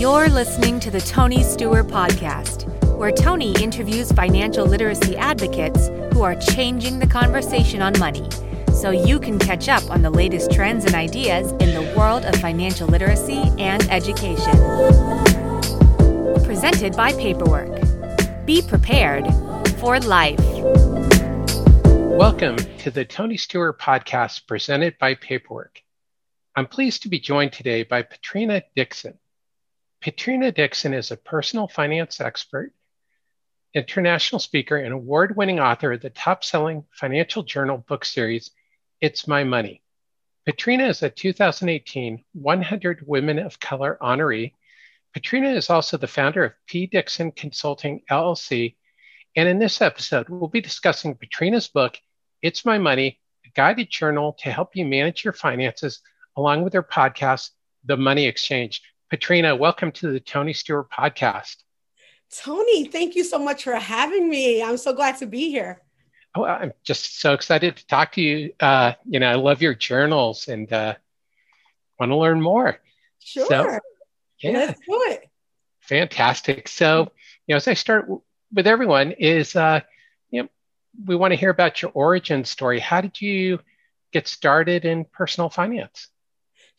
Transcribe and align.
You're 0.00 0.30
listening 0.30 0.80
to 0.80 0.90
the 0.90 1.02
Tony 1.02 1.44
Steuer 1.44 1.84
Podcast, 1.84 2.64
where 2.96 3.12
Tony 3.12 3.52
interviews 3.62 4.10
financial 4.10 4.64
literacy 4.64 5.14
advocates 5.14 5.88
who 6.14 6.22
are 6.22 6.34
changing 6.34 7.00
the 7.00 7.06
conversation 7.06 7.82
on 7.82 7.92
money 7.98 8.26
so 8.72 8.90
you 8.92 9.20
can 9.20 9.38
catch 9.38 9.68
up 9.68 9.90
on 9.90 10.00
the 10.00 10.08
latest 10.08 10.52
trends 10.52 10.86
and 10.86 10.94
ideas 10.94 11.52
in 11.60 11.74
the 11.74 11.94
world 11.94 12.24
of 12.24 12.34
financial 12.36 12.88
literacy 12.88 13.42
and 13.58 13.82
education. 13.90 14.54
Presented 16.46 16.96
by 16.96 17.12
Paperwork. 17.12 17.78
Be 18.46 18.62
prepared 18.62 19.26
for 19.80 20.00
life. 20.00 20.40
Welcome 22.16 22.56
to 22.78 22.90
the 22.90 23.04
Tony 23.04 23.36
Steuer 23.36 23.74
Podcast 23.74 24.46
presented 24.46 24.98
by 24.98 25.14
Paperwork. 25.14 25.82
I'm 26.56 26.66
pleased 26.66 27.02
to 27.02 27.10
be 27.10 27.20
joined 27.20 27.52
today 27.52 27.82
by 27.82 28.00
Patrina 28.00 28.62
Dixon. 28.74 29.18
Patrina 30.00 30.50
Dixon 30.50 30.94
is 30.94 31.10
a 31.10 31.16
personal 31.16 31.68
finance 31.68 32.22
expert, 32.22 32.72
international 33.74 34.38
speaker, 34.38 34.78
and 34.78 34.94
award 34.94 35.36
winning 35.36 35.60
author 35.60 35.92
of 35.92 36.00
the 36.00 36.08
top 36.08 36.42
selling 36.42 36.86
financial 36.90 37.42
journal 37.42 37.76
book 37.76 38.06
series, 38.06 38.50
It's 39.02 39.28
My 39.28 39.44
Money. 39.44 39.82
Patrina 40.46 40.86
is 40.86 41.02
a 41.02 41.10
2018 41.10 42.24
100 42.32 43.04
Women 43.06 43.38
of 43.40 43.60
Color 43.60 43.98
honoree. 44.00 44.54
Patrina 45.12 45.50
is 45.50 45.68
also 45.68 45.98
the 45.98 46.06
founder 46.06 46.44
of 46.44 46.54
P. 46.66 46.86
Dixon 46.86 47.30
Consulting 47.30 48.00
LLC. 48.10 48.76
And 49.36 49.50
in 49.50 49.58
this 49.58 49.82
episode, 49.82 50.30
we'll 50.30 50.48
be 50.48 50.62
discussing 50.62 51.14
Patrina's 51.14 51.68
book, 51.68 51.98
It's 52.40 52.64
My 52.64 52.78
Money, 52.78 53.20
a 53.44 53.50
guided 53.54 53.90
journal 53.90 54.32
to 54.40 54.50
help 54.50 54.74
you 54.74 54.86
manage 54.86 55.24
your 55.24 55.34
finances 55.34 56.00
along 56.38 56.64
with 56.64 56.72
her 56.72 56.82
podcast, 56.82 57.50
The 57.84 57.98
Money 57.98 58.24
Exchange. 58.24 58.80
Patrina, 59.10 59.56
welcome 59.56 59.90
to 59.90 60.12
the 60.12 60.20
Tony 60.20 60.52
Steuer 60.52 60.84
podcast. 60.84 61.56
Tony, 62.32 62.84
thank 62.84 63.16
you 63.16 63.24
so 63.24 63.40
much 63.40 63.64
for 63.64 63.74
having 63.74 64.30
me. 64.30 64.62
I'm 64.62 64.76
so 64.76 64.92
glad 64.92 65.18
to 65.18 65.26
be 65.26 65.50
here. 65.50 65.82
Oh, 66.36 66.44
I'm 66.44 66.72
just 66.84 67.20
so 67.20 67.34
excited 67.34 67.76
to 67.76 67.86
talk 67.88 68.12
to 68.12 68.20
you. 68.20 68.52
Uh, 68.60 68.92
you 69.04 69.18
know, 69.18 69.28
I 69.28 69.34
love 69.34 69.62
your 69.62 69.74
journals 69.74 70.46
and 70.46 70.72
uh, 70.72 70.94
want 71.98 72.12
to 72.12 72.16
learn 72.16 72.40
more. 72.40 72.78
Sure. 73.18 73.46
So, 73.46 73.78
yeah. 74.38 74.50
Let's 74.52 74.80
do 74.80 75.02
it. 75.08 75.28
Fantastic. 75.80 76.68
So, 76.68 77.10
you 77.48 77.54
know, 77.54 77.56
as 77.56 77.66
I 77.66 77.74
start 77.74 78.08
with 78.52 78.68
everyone, 78.68 79.10
is 79.10 79.56
uh, 79.56 79.80
you 80.30 80.44
know, 80.44 80.48
we 81.04 81.16
want 81.16 81.32
to 81.32 81.36
hear 81.36 81.50
about 81.50 81.82
your 81.82 81.90
origin 81.94 82.44
story. 82.44 82.78
How 82.78 83.00
did 83.00 83.20
you 83.20 83.58
get 84.12 84.28
started 84.28 84.84
in 84.84 85.04
personal 85.04 85.50
finance? 85.50 86.06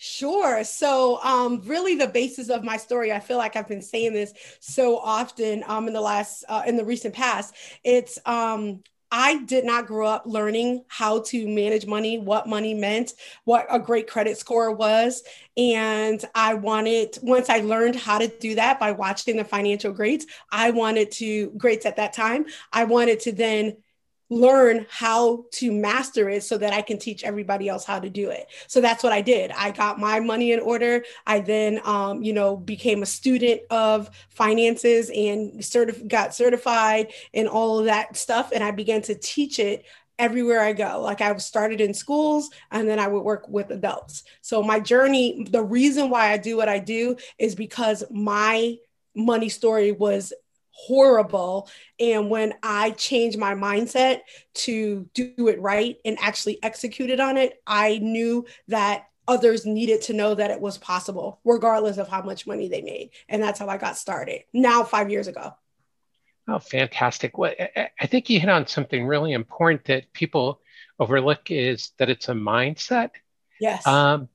Sure. 0.03 0.63
So, 0.63 1.21
um, 1.21 1.61
really, 1.63 1.93
the 1.93 2.07
basis 2.07 2.49
of 2.49 2.63
my 2.63 2.75
story, 2.75 3.11
I 3.11 3.19
feel 3.19 3.37
like 3.37 3.55
I've 3.55 3.67
been 3.67 3.83
saying 3.83 4.13
this 4.13 4.33
so 4.59 4.97
often 4.97 5.63
um, 5.67 5.87
in 5.87 5.93
the 5.93 6.01
last, 6.01 6.43
uh, 6.49 6.63
in 6.65 6.75
the 6.75 6.83
recent 6.83 7.13
past. 7.13 7.53
It's 7.83 8.17
um, 8.25 8.81
I 9.11 9.43
did 9.43 9.63
not 9.63 9.85
grow 9.85 10.07
up 10.07 10.23
learning 10.25 10.85
how 10.87 11.21
to 11.25 11.47
manage 11.47 11.85
money, 11.85 12.17
what 12.17 12.47
money 12.47 12.73
meant, 12.73 13.13
what 13.43 13.67
a 13.69 13.77
great 13.77 14.09
credit 14.09 14.39
score 14.39 14.73
was. 14.73 15.21
And 15.55 16.23
I 16.33 16.55
wanted, 16.55 17.19
once 17.21 17.47
I 17.47 17.59
learned 17.59 17.95
how 17.95 18.17
to 18.17 18.27
do 18.27 18.55
that 18.55 18.79
by 18.79 18.93
watching 18.93 19.37
the 19.37 19.43
financial 19.43 19.91
greats, 19.91 20.25
I 20.51 20.71
wanted 20.71 21.11
to, 21.11 21.51
greats 21.57 21.85
at 21.85 21.97
that 21.97 22.13
time, 22.13 22.45
I 22.73 22.85
wanted 22.85 23.19
to 23.21 23.33
then 23.33 23.77
learn 24.31 24.85
how 24.89 25.43
to 25.51 25.73
master 25.73 26.29
it 26.29 26.41
so 26.41 26.57
that 26.57 26.71
I 26.71 26.81
can 26.81 26.97
teach 26.97 27.25
everybody 27.25 27.67
else 27.67 27.83
how 27.83 27.99
to 27.99 28.09
do 28.09 28.29
it. 28.29 28.47
So 28.67 28.79
that's 28.79 29.03
what 29.03 29.11
I 29.11 29.19
did. 29.19 29.51
I 29.51 29.71
got 29.71 29.99
my 29.99 30.21
money 30.21 30.53
in 30.53 30.61
order. 30.61 31.03
I 31.27 31.41
then, 31.41 31.81
um, 31.83 32.23
you 32.23 32.31
know, 32.31 32.55
became 32.55 33.03
a 33.03 33.05
student 33.05 33.61
of 33.69 34.09
finances 34.29 35.11
and 35.13 35.59
certif- 35.59 36.07
got 36.07 36.33
certified 36.33 37.11
and 37.33 37.49
all 37.49 37.79
of 37.79 37.85
that 37.85 38.15
stuff. 38.15 38.53
And 38.55 38.63
I 38.63 38.71
began 38.71 39.01
to 39.03 39.15
teach 39.15 39.59
it 39.59 39.83
everywhere 40.17 40.61
I 40.61 40.71
go. 40.71 41.01
Like 41.01 41.19
I 41.19 41.35
started 41.37 41.81
in 41.81 41.93
schools 41.93 42.49
and 42.71 42.87
then 42.87 42.99
I 42.99 43.07
would 43.07 43.23
work 43.23 43.49
with 43.49 43.69
adults. 43.69 44.23
So 44.41 44.63
my 44.63 44.79
journey, 44.79 45.45
the 45.51 45.63
reason 45.63 46.09
why 46.09 46.31
I 46.31 46.37
do 46.37 46.55
what 46.55 46.69
I 46.69 46.79
do 46.79 47.17
is 47.37 47.53
because 47.53 48.01
my 48.09 48.77
money 49.13 49.49
story 49.49 49.91
was 49.91 50.31
horrible. 50.87 51.69
And 51.99 52.29
when 52.29 52.53
I 52.63 52.91
changed 52.91 53.37
my 53.37 53.53
mindset 53.53 54.21
to 54.55 55.07
do 55.13 55.47
it 55.47 55.61
right 55.61 55.97
and 56.05 56.17
actually 56.19 56.61
executed 56.63 57.19
on 57.19 57.37
it, 57.37 57.61
I 57.67 57.99
knew 57.99 58.45
that 58.67 59.07
others 59.27 59.65
needed 59.65 60.01
to 60.03 60.13
know 60.13 60.33
that 60.33 60.51
it 60.51 60.59
was 60.59 60.77
possible, 60.77 61.39
regardless 61.45 61.97
of 61.97 62.07
how 62.07 62.21
much 62.21 62.47
money 62.47 62.67
they 62.67 62.81
made. 62.81 63.11
And 63.29 63.41
that's 63.41 63.59
how 63.59 63.67
I 63.67 63.77
got 63.77 63.97
started 63.97 64.41
now, 64.53 64.83
five 64.83 65.09
years 65.09 65.27
ago. 65.27 65.53
Oh, 66.47 66.59
fantastic. 66.59 67.37
Well, 67.37 67.53
I 67.99 68.07
think 68.07 68.29
you 68.29 68.39
hit 68.39 68.49
on 68.49 68.67
something 68.67 69.05
really 69.05 69.33
important 69.33 69.85
that 69.85 70.11
people 70.11 70.61
overlook 70.99 71.51
is 71.51 71.91
that 71.99 72.09
it's 72.09 72.29
a 72.29 72.33
mindset. 72.33 73.11
Yes. 73.59 73.85
Um, 73.85 74.27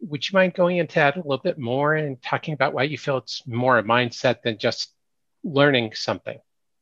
would 0.00 0.28
you 0.28 0.36
mind 0.36 0.54
going 0.54 0.78
into 0.78 0.96
that 0.96 1.16
a 1.16 1.20
little 1.20 1.38
bit 1.38 1.58
more 1.58 1.94
and 1.94 2.20
talking 2.20 2.54
about 2.54 2.74
why 2.74 2.82
you 2.82 2.98
feel 2.98 3.18
it's 3.18 3.46
more 3.46 3.78
a 3.78 3.82
mindset 3.84 4.42
than 4.42 4.58
just 4.58 4.92
learning 5.44 5.92
something? 5.94 6.38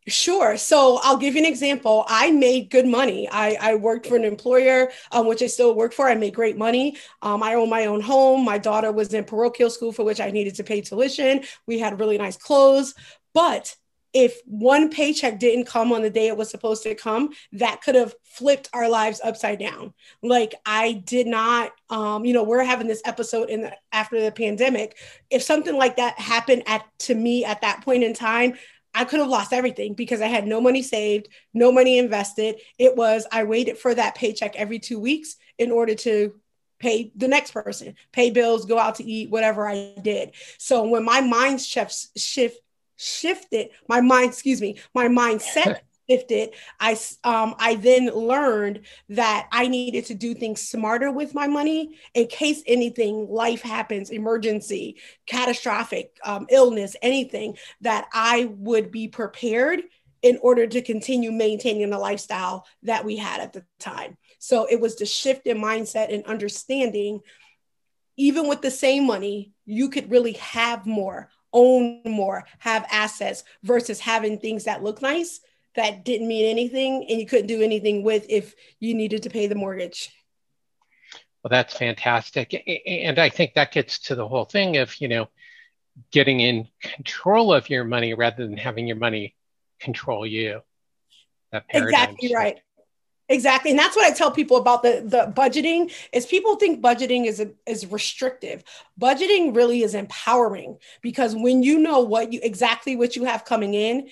Sure. 0.08 0.56
So 0.56 0.98
I'll 1.02 1.18
give 1.18 1.34
you 1.34 1.40
an 1.40 1.46
example. 1.46 2.04
I 2.08 2.30
made 2.30 2.70
good 2.70 2.86
money. 2.86 3.28
I, 3.30 3.56
I 3.60 3.74
worked 3.74 4.06
for 4.06 4.16
an 4.16 4.24
employer, 4.24 4.90
um, 5.12 5.26
which 5.26 5.42
I 5.42 5.46
still 5.46 5.74
work 5.74 5.92
for. 5.92 6.08
I 6.08 6.14
made 6.14 6.34
great 6.34 6.56
money. 6.56 6.96
Um, 7.22 7.42
I 7.42 7.54
own 7.54 7.68
my 7.68 7.86
own 7.86 8.00
home. 8.00 8.44
My 8.44 8.58
daughter 8.58 8.90
was 8.92 9.12
in 9.12 9.24
parochial 9.24 9.70
school 9.70 9.92
for 9.92 10.04
which 10.04 10.20
I 10.20 10.30
needed 10.30 10.54
to 10.56 10.64
pay 10.64 10.80
tuition. 10.80 11.42
We 11.66 11.78
had 11.78 12.00
really 12.00 12.18
nice 12.18 12.36
clothes. 12.36 12.94
But 13.34 13.76
if 14.12 14.40
one 14.44 14.90
paycheck 14.90 15.38
didn't 15.38 15.66
come 15.66 15.92
on 15.92 16.02
the 16.02 16.10
day 16.10 16.26
it 16.26 16.36
was 16.36 16.50
supposed 16.50 16.82
to 16.82 16.94
come, 16.94 17.30
that 17.52 17.80
could 17.82 17.94
have 17.94 18.14
flipped 18.24 18.68
our 18.72 18.88
lives 18.88 19.20
upside 19.22 19.58
down. 19.58 19.94
Like 20.22 20.54
I 20.66 20.92
did 20.92 21.26
not, 21.26 21.72
um, 21.90 22.24
you 22.24 22.32
know, 22.32 22.42
we're 22.42 22.64
having 22.64 22.88
this 22.88 23.02
episode 23.04 23.50
in 23.50 23.62
the 23.62 23.72
after 23.92 24.20
the 24.20 24.32
pandemic. 24.32 24.96
If 25.30 25.42
something 25.42 25.76
like 25.76 25.96
that 25.96 26.18
happened 26.18 26.64
at 26.66 26.84
to 27.00 27.14
me 27.14 27.44
at 27.44 27.60
that 27.60 27.84
point 27.84 28.02
in 28.02 28.14
time, 28.14 28.54
I 28.92 29.04
could 29.04 29.20
have 29.20 29.28
lost 29.28 29.52
everything 29.52 29.94
because 29.94 30.20
I 30.20 30.26
had 30.26 30.46
no 30.46 30.60
money 30.60 30.82
saved, 30.82 31.28
no 31.54 31.70
money 31.70 31.98
invested. 31.98 32.60
It 32.78 32.96
was 32.96 33.26
I 33.30 33.44
waited 33.44 33.78
for 33.78 33.94
that 33.94 34.16
paycheck 34.16 34.56
every 34.56 34.80
two 34.80 34.98
weeks 34.98 35.36
in 35.58 35.70
order 35.70 35.94
to 35.94 36.34
pay 36.80 37.12
the 37.14 37.28
next 37.28 37.52
person, 37.52 37.94
pay 38.10 38.30
bills, 38.30 38.64
go 38.64 38.78
out 38.78 38.96
to 38.96 39.04
eat, 39.04 39.30
whatever 39.30 39.68
I 39.68 39.94
did. 40.02 40.32
So 40.58 40.88
when 40.88 41.04
my 41.04 41.20
mind 41.20 41.60
shifts 41.60 42.10
shift 42.16 42.58
shifted 43.00 43.70
my 43.88 44.00
mind 44.00 44.30
excuse 44.30 44.60
me 44.60 44.76
my 44.94 45.08
mindset 45.08 45.80
shifted. 46.10 46.50
I 46.80 46.98
um 47.24 47.54
i 47.58 47.76
then 47.76 48.06
learned 48.06 48.80
that 49.10 49.48
i 49.52 49.68
needed 49.68 50.06
to 50.06 50.14
do 50.14 50.34
things 50.34 50.60
smarter 50.60 51.10
with 51.10 51.34
my 51.34 51.46
money 51.46 51.96
in 52.14 52.26
case 52.26 52.62
anything 52.66 53.28
life 53.30 53.62
happens 53.62 54.10
emergency 54.10 54.96
catastrophic 55.26 56.18
um, 56.24 56.46
illness 56.50 56.96
anything 57.00 57.56
that 57.80 58.08
i 58.12 58.50
would 58.56 58.90
be 58.90 59.06
prepared 59.06 59.82
in 60.22 60.38
order 60.42 60.66
to 60.66 60.82
continue 60.82 61.32
maintaining 61.32 61.90
the 61.90 61.98
lifestyle 61.98 62.66
that 62.82 63.04
we 63.04 63.16
had 63.16 63.40
at 63.40 63.52
the 63.52 63.64
time. 63.78 64.16
So 64.38 64.66
it 64.70 64.80
was 64.80 64.96
the 64.96 65.06
shift 65.06 65.46
in 65.46 65.58
mindset 65.58 66.12
and 66.12 66.24
understanding 66.26 67.20
even 68.16 68.48
with 68.48 68.60
the 68.60 68.70
same 68.70 69.06
money 69.06 69.52
you 69.64 69.88
could 69.88 70.10
really 70.10 70.32
have 70.32 70.84
more 70.86 71.30
own 71.52 72.02
more, 72.04 72.44
have 72.58 72.86
assets 72.90 73.44
versus 73.62 74.00
having 74.00 74.38
things 74.38 74.64
that 74.64 74.82
look 74.82 75.02
nice 75.02 75.40
that 75.76 76.04
didn't 76.04 76.28
mean 76.28 76.46
anything 76.50 77.06
and 77.08 77.20
you 77.20 77.26
couldn't 77.26 77.46
do 77.46 77.62
anything 77.62 78.02
with 78.02 78.26
if 78.28 78.54
you 78.80 78.94
needed 78.94 79.22
to 79.22 79.30
pay 79.30 79.46
the 79.46 79.54
mortgage. 79.54 80.10
Well, 81.42 81.48
that's 81.50 81.76
fantastic. 81.76 82.54
And 82.86 83.18
I 83.18 83.30
think 83.30 83.54
that 83.54 83.72
gets 83.72 83.98
to 84.00 84.14
the 84.14 84.26
whole 84.26 84.44
thing 84.44 84.76
of, 84.76 85.00
you 85.00 85.08
know, 85.08 85.28
getting 86.10 86.40
in 86.40 86.68
control 86.82 87.52
of 87.52 87.70
your 87.70 87.84
money 87.84 88.14
rather 88.14 88.46
than 88.46 88.56
having 88.56 88.86
your 88.86 88.96
money 88.96 89.34
control 89.78 90.26
you. 90.26 90.60
exactly 91.70 92.34
right. 92.34 92.60
Exactly. 93.30 93.70
And 93.70 93.78
that's 93.78 93.96
what 93.96 94.10
I 94.10 94.14
tell 94.14 94.32
people 94.32 94.56
about 94.56 94.82
the, 94.82 95.02
the 95.06 95.32
budgeting 95.36 95.92
is 96.12 96.26
people 96.26 96.56
think 96.56 96.82
budgeting 96.82 97.26
is, 97.26 97.44
is 97.64 97.86
restrictive. 97.86 98.64
Budgeting 99.00 99.54
really 99.54 99.82
is 99.84 99.94
empowering 99.94 100.78
because 101.00 101.36
when 101.36 101.62
you 101.62 101.78
know 101.78 102.00
what 102.00 102.32
you 102.32 102.40
exactly 102.42 102.96
what 102.96 103.14
you 103.14 103.24
have 103.24 103.44
coming 103.44 103.74
in 103.74 104.08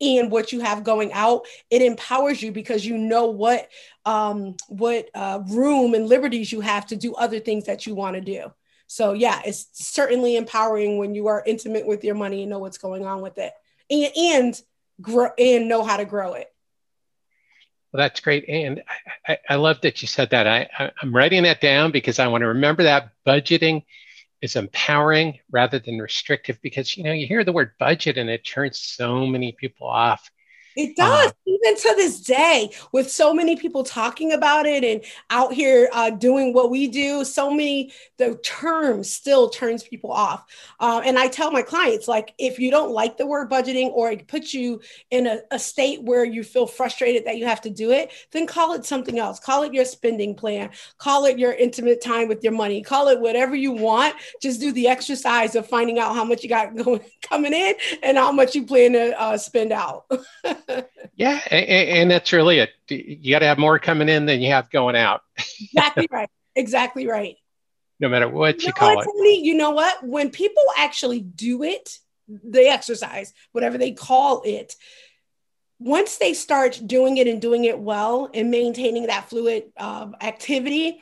and 0.00 0.30
what 0.30 0.52
you 0.52 0.60
have 0.60 0.84
going 0.84 1.12
out, 1.12 1.42
it 1.70 1.82
empowers 1.82 2.42
you 2.42 2.52
because 2.52 2.86
you 2.86 2.98
know 2.98 3.26
what 3.26 3.68
um, 4.06 4.56
what 4.68 5.10
uh, 5.14 5.40
room 5.50 5.94
and 5.94 6.08
liberties 6.08 6.52
you 6.52 6.60
have 6.62 6.86
to 6.86 6.96
do 6.96 7.14
other 7.14 7.40
things 7.40 7.66
that 7.66 7.86
you 7.86 7.94
want 7.94 8.16
to 8.16 8.22
do. 8.22 8.52
So 8.88 9.14
yeah, 9.14 9.42
it's 9.46 9.68
certainly 9.72 10.36
empowering 10.36 10.98
when 10.98 11.14
you 11.14 11.28
are 11.28 11.42
intimate 11.46 11.86
with 11.86 12.04
your 12.04 12.14
money 12.16 12.42
and 12.42 12.50
know 12.50 12.60
what's 12.60 12.78
going 12.78 13.06
on 13.06 13.22
with 13.22 13.38
it, 13.38 13.52
and 13.90 14.12
and 14.16 14.62
grow 15.02 15.30
and 15.38 15.68
know 15.68 15.84
how 15.84 15.98
to 15.98 16.06
grow 16.06 16.34
it. 16.34 16.48
Well, 17.96 18.04
that's 18.04 18.20
great. 18.20 18.46
And 18.46 18.82
I, 19.26 19.38
I, 19.48 19.54
love 19.54 19.80
that 19.80 20.02
you 20.02 20.08
said 20.08 20.28
that. 20.28 20.46
I, 20.46 20.68
I, 20.78 20.90
am 21.02 21.16
writing 21.16 21.44
that 21.44 21.62
down 21.62 21.92
because 21.92 22.18
I 22.18 22.28
want 22.28 22.42
to 22.42 22.48
remember 22.48 22.82
that 22.82 23.12
budgeting 23.26 23.84
is 24.42 24.54
empowering 24.54 25.38
rather 25.50 25.78
than 25.78 25.96
restrictive 25.98 26.60
because 26.60 26.94
you 26.94 27.04
know 27.04 27.12
you 27.12 27.26
hear 27.26 27.42
the 27.42 27.54
word 27.54 27.70
budget 27.78 28.18
and 28.18 28.28
it 28.28 28.44
turns 28.44 28.78
so 28.78 29.24
many 29.24 29.52
people 29.52 29.86
off 29.86 30.30
it 30.76 30.94
does, 30.94 31.30
uh, 31.30 31.32
even 31.46 31.76
to 31.76 31.94
this 31.96 32.20
day, 32.20 32.70
with 32.92 33.10
so 33.10 33.32
many 33.32 33.56
people 33.56 33.82
talking 33.82 34.32
about 34.32 34.66
it 34.66 34.84
and 34.84 35.02
out 35.30 35.54
here 35.54 35.88
uh, 35.92 36.10
doing 36.10 36.52
what 36.52 36.70
we 36.70 36.86
do. 36.86 37.24
So 37.24 37.50
many 37.50 37.92
the 38.18 38.38
term 38.44 39.02
still 39.02 39.48
turns 39.48 39.82
people 39.82 40.12
off. 40.12 40.44
Uh, 40.78 41.02
and 41.04 41.18
I 41.18 41.28
tell 41.28 41.50
my 41.50 41.62
clients, 41.62 42.08
like, 42.08 42.34
if 42.38 42.58
you 42.58 42.70
don't 42.70 42.92
like 42.92 43.16
the 43.16 43.26
word 43.26 43.50
budgeting 43.50 43.90
or 43.90 44.10
it 44.10 44.28
puts 44.28 44.52
you 44.52 44.80
in 45.10 45.26
a, 45.26 45.40
a 45.50 45.58
state 45.58 46.02
where 46.02 46.24
you 46.24 46.44
feel 46.44 46.66
frustrated 46.66 47.24
that 47.24 47.38
you 47.38 47.46
have 47.46 47.62
to 47.62 47.70
do 47.70 47.90
it, 47.90 48.12
then 48.32 48.46
call 48.46 48.74
it 48.74 48.84
something 48.84 49.18
else. 49.18 49.40
Call 49.40 49.62
it 49.62 49.72
your 49.72 49.84
spending 49.84 50.34
plan. 50.34 50.70
Call 50.98 51.24
it 51.24 51.38
your 51.38 51.52
intimate 51.52 52.02
time 52.02 52.28
with 52.28 52.44
your 52.44 52.52
money. 52.52 52.82
Call 52.82 53.08
it 53.08 53.20
whatever 53.20 53.54
you 53.54 53.72
want. 53.72 54.14
Just 54.42 54.60
do 54.60 54.72
the 54.72 54.88
exercise 54.88 55.54
of 55.54 55.66
finding 55.66 55.98
out 55.98 56.14
how 56.14 56.24
much 56.24 56.42
you 56.42 56.48
got 56.48 56.76
going 56.84 57.00
coming 57.22 57.54
in 57.54 57.74
and 58.02 58.18
how 58.18 58.32
much 58.32 58.54
you 58.54 58.64
plan 58.64 58.92
to 58.92 59.18
uh, 59.20 59.38
spend 59.38 59.72
out. 59.72 60.04
yeah, 61.16 61.40
and, 61.50 61.68
and, 61.68 62.10
that's 62.10 62.32
really 62.32 62.58
it. 62.58 62.70
You 62.88 63.30
got 63.30 63.40
to 63.40 63.46
have 63.46 63.58
more 63.58 63.78
coming 63.78 64.08
in 64.08 64.26
than 64.26 64.40
you 64.40 64.50
have 64.50 64.70
going 64.70 64.96
out. 64.96 65.22
exactly 65.60 66.08
right. 66.10 66.30
Exactly 66.54 67.06
right. 67.06 67.36
No 68.00 68.08
matter 68.08 68.28
what 68.28 68.60
you, 68.60 68.68
you 68.68 68.72
call 68.72 68.94
what, 68.94 69.06
it. 69.06 69.10
Tony, 69.10 69.44
you 69.44 69.54
know 69.54 69.70
what? 69.70 70.04
When 70.04 70.30
people 70.30 70.62
actually 70.76 71.20
do 71.20 71.62
it, 71.62 71.98
the 72.28 72.66
exercise, 72.66 73.32
whatever 73.52 73.78
they 73.78 73.92
call 73.92 74.42
it, 74.44 74.74
once 75.78 76.18
they 76.18 76.34
start 76.34 76.80
doing 76.84 77.18
it 77.18 77.26
and 77.26 77.40
doing 77.40 77.64
it 77.64 77.78
well 77.78 78.30
and 78.32 78.50
maintaining 78.50 79.06
that 79.06 79.28
fluid 79.28 79.64
uh, 79.76 80.08
activity, 80.20 81.00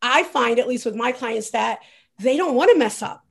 I 0.00 0.22
find, 0.22 0.58
at 0.58 0.68
least 0.68 0.84
with 0.84 0.94
my 0.94 1.12
clients, 1.12 1.50
that 1.50 1.80
they 2.18 2.36
don't 2.36 2.54
want 2.54 2.70
to 2.70 2.78
mess 2.78 3.02
up 3.02 3.21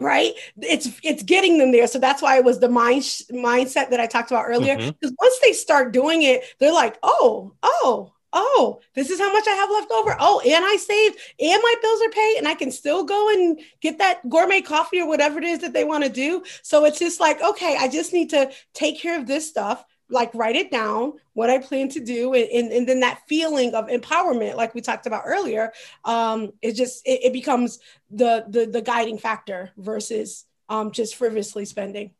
right? 0.00 0.34
It's 0.60 0.88
it's 1.02 1.22
getting 1.22 1.58
them 1.58 1.72
there. 1.72 1.86
So 1.86 1.98
that's 1.98 2.22
why 2.22 2.36
it 2.36 2.44
was 2.44 2.58
the 2.58 2.68
mind 2.68 3.02
mindset 3.32 3.90
that 3.90 4.00
i 4.00 4.06
talked 4.06 4.30
about 4.30 4.46
earlier. 4.46 4.76
Because 4.76 4.94
mm-hmm. 4.94 5.14
once 5.18 5.38
they 5.42 5.52
start 5.52 5.92
doing 5.92 6.22
it 6.22 6.44
they're 6.58 6.72
like 6.72 6.98
oh 7.02 7.54
oh 7.62 8.12
oh 8.32 8.80
this 8.94 9.08
is 9.08 9.18
how 9.18 9.32
much 9.32 9.46
i 9.48 9.54
have 9.54 9.70
left 9.70 9.90
over. 9.90 10.16
Oh 10.18 10.40
and 10.40 10.64
i 10.64 10.76
saved 10.76 11.18
and 11.40 11.62
my 11.62 11.74
bills 11.80 12.00
are 12.02 12.10
paid 12.10 12.36
and 12.38 12.48
i 12.48 12.54
can 12.54 12.70
still 12.70 13.04
go 13.04 13.30
and 13.32 13.60
get 13.80 13.98
that 13.98 14.28
gourmet 14.28 14.60
coffee 14.60 15.00
or 15.00 15.08
whatever 15.08 15.38
it 15.38 15.44
is 15.44 15.60
that 15.60 15.72
they 15.72 15.84
want 15.84 16.04
to 16.04 16.10
do. 16.10 16.42
So 16.62 16.84
it's 16.84 16.98
just 16.98 17.20
like 17.20 17.40
okay 17.40 17.76
i 17.78 17.88
just 17.88 18.12
need 18.12 18.30
to 18.30 18.50
take 18.74 19.00
care 19.00 19.18
of 19.18 19.26
this 19.26 19.48
stuff 19.48 19.84
like 20.08 20.32
write 20.34 20.56
it 20.56 20.70
down 20.70 21.12
what 21.32 21.50
i 21.50 21.58
plan 21.58 21.88
to 21.88 22.00
do 22.00 22.32
and, 22.34 22.48
and, 22.50 22.72
and, 22.72 22.88
then 22.88 23.00
that 23.00 23.22
feeling 23.28 23.74
of 23.74 23.86
empowerment 23.88 24.54
like 24.54 24.74
we 24.74 24.80
talked 24.80 25.06
about 25.06 25.22
earlier 25.26 25.72
um 26.04 26.52
it 26.62 26.72
just 26.72 27.06
it, 27.06 27.24
it 27.24 27.32
becomes 27.32 27.80
the, 28.10 28.44
the 28.48 28.66
the 28.66 28.82
guiding 28.82 29.18
factor 29.18 29.70
versus 29.76 30.44
um 30.68 30.90
just 30.90 31.16
frivolously 31.16 31.64
spending. 31.64 32.10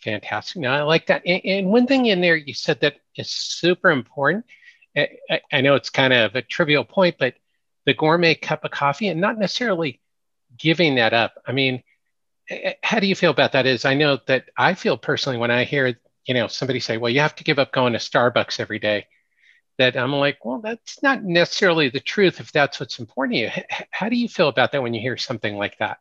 Fantastic. 0.00 0.62
Now 0.62 0.74
i 0.74 0.82
like 0.82 1.06
that. 1.06 1.22
And, 1.26 1.44
and 1.44 1.66
one 1.68 1.86
thing 1.86 2.06
in 2.06 2.20
there 2.20 2.36
you 2.36 2.54
said 2.54 2.80
that 2.80 2.96
is 3.16 3.30
super 3.30 3.90
important 3.90 4.44
I, 4.96 5.40
I 5.52 5.60
know 5.60 5.74
it's 5.74 5.90
kind 5.90 6.12
of 6.12 6.34
a 6.34 6.42
trivial 6.42 6.84
point 6.84 7.16
but 7.18 7.34
the 7.84 7.94
gourmet 7.94 8.34
cup 8.34 8.64
of 8.64 8.70
coffee 8.70 9.08
and 9.08 9.20
not 9.20 9.38
necessarily 9.38 10.00
giving 10.58 10.96
that 10.96 11.12
up. 11.12 11.34
I 11.46 11.52
mean 11.52 11.82
how 12.82 12.98
do 12.98 13.06
you 13.06 13.14
feel 13.14 13.30
about 13.30 13.52
that 13.52 13.64
is 13.64 13.84
i 13.84 13.94
know 13.94 14.18
that 14.26 14.46
i 14.58 14.74
feel 14.74 14.96
personally 14.96 15.38
when 15.38 15.52
i 15.52 15.62
hear 15.62 15.94
you 16.26 16.34
know, 16.34 16.46
somebody 16.46 16.80
say, 16.80 16.96
well, 16.96 17.10
you 17.10 17.20
have 17.20 17.36
to 17.36 17.44
give 17.44 17.58
up 17.58 17.72
going 17.72 17.92
to 17.94 17.98
Starbucks 17.98 18.60
every 18.60 18.78
day. 18.78 19.06
That 19.78 19.96
I'm 19.96 20.12
like, 20.12 20.44
well, 20.44 20.60
that's 20.60 21.02
not 21.02 21.22
necessarily 21.24 21.88
the 21.88 22.00
truth 22.00 22.38
if 22.38 22.52
that's 22.52 22.78
what's 22.78 22.98
important 22.98 23.34
to 23.36 23.40
you. 23.40 23.50
How 23.90 24.10
do 24.10 24.16
you 24.16 24.28
feel 24.28 24.48
about 24.48 24.72
that 24.72 24.82
when 24.82 24.92
you 24.92 25.00
hear 25.00 25.16
something 25.16 25.56
like 25.56 25.78
that? 25.78 25.98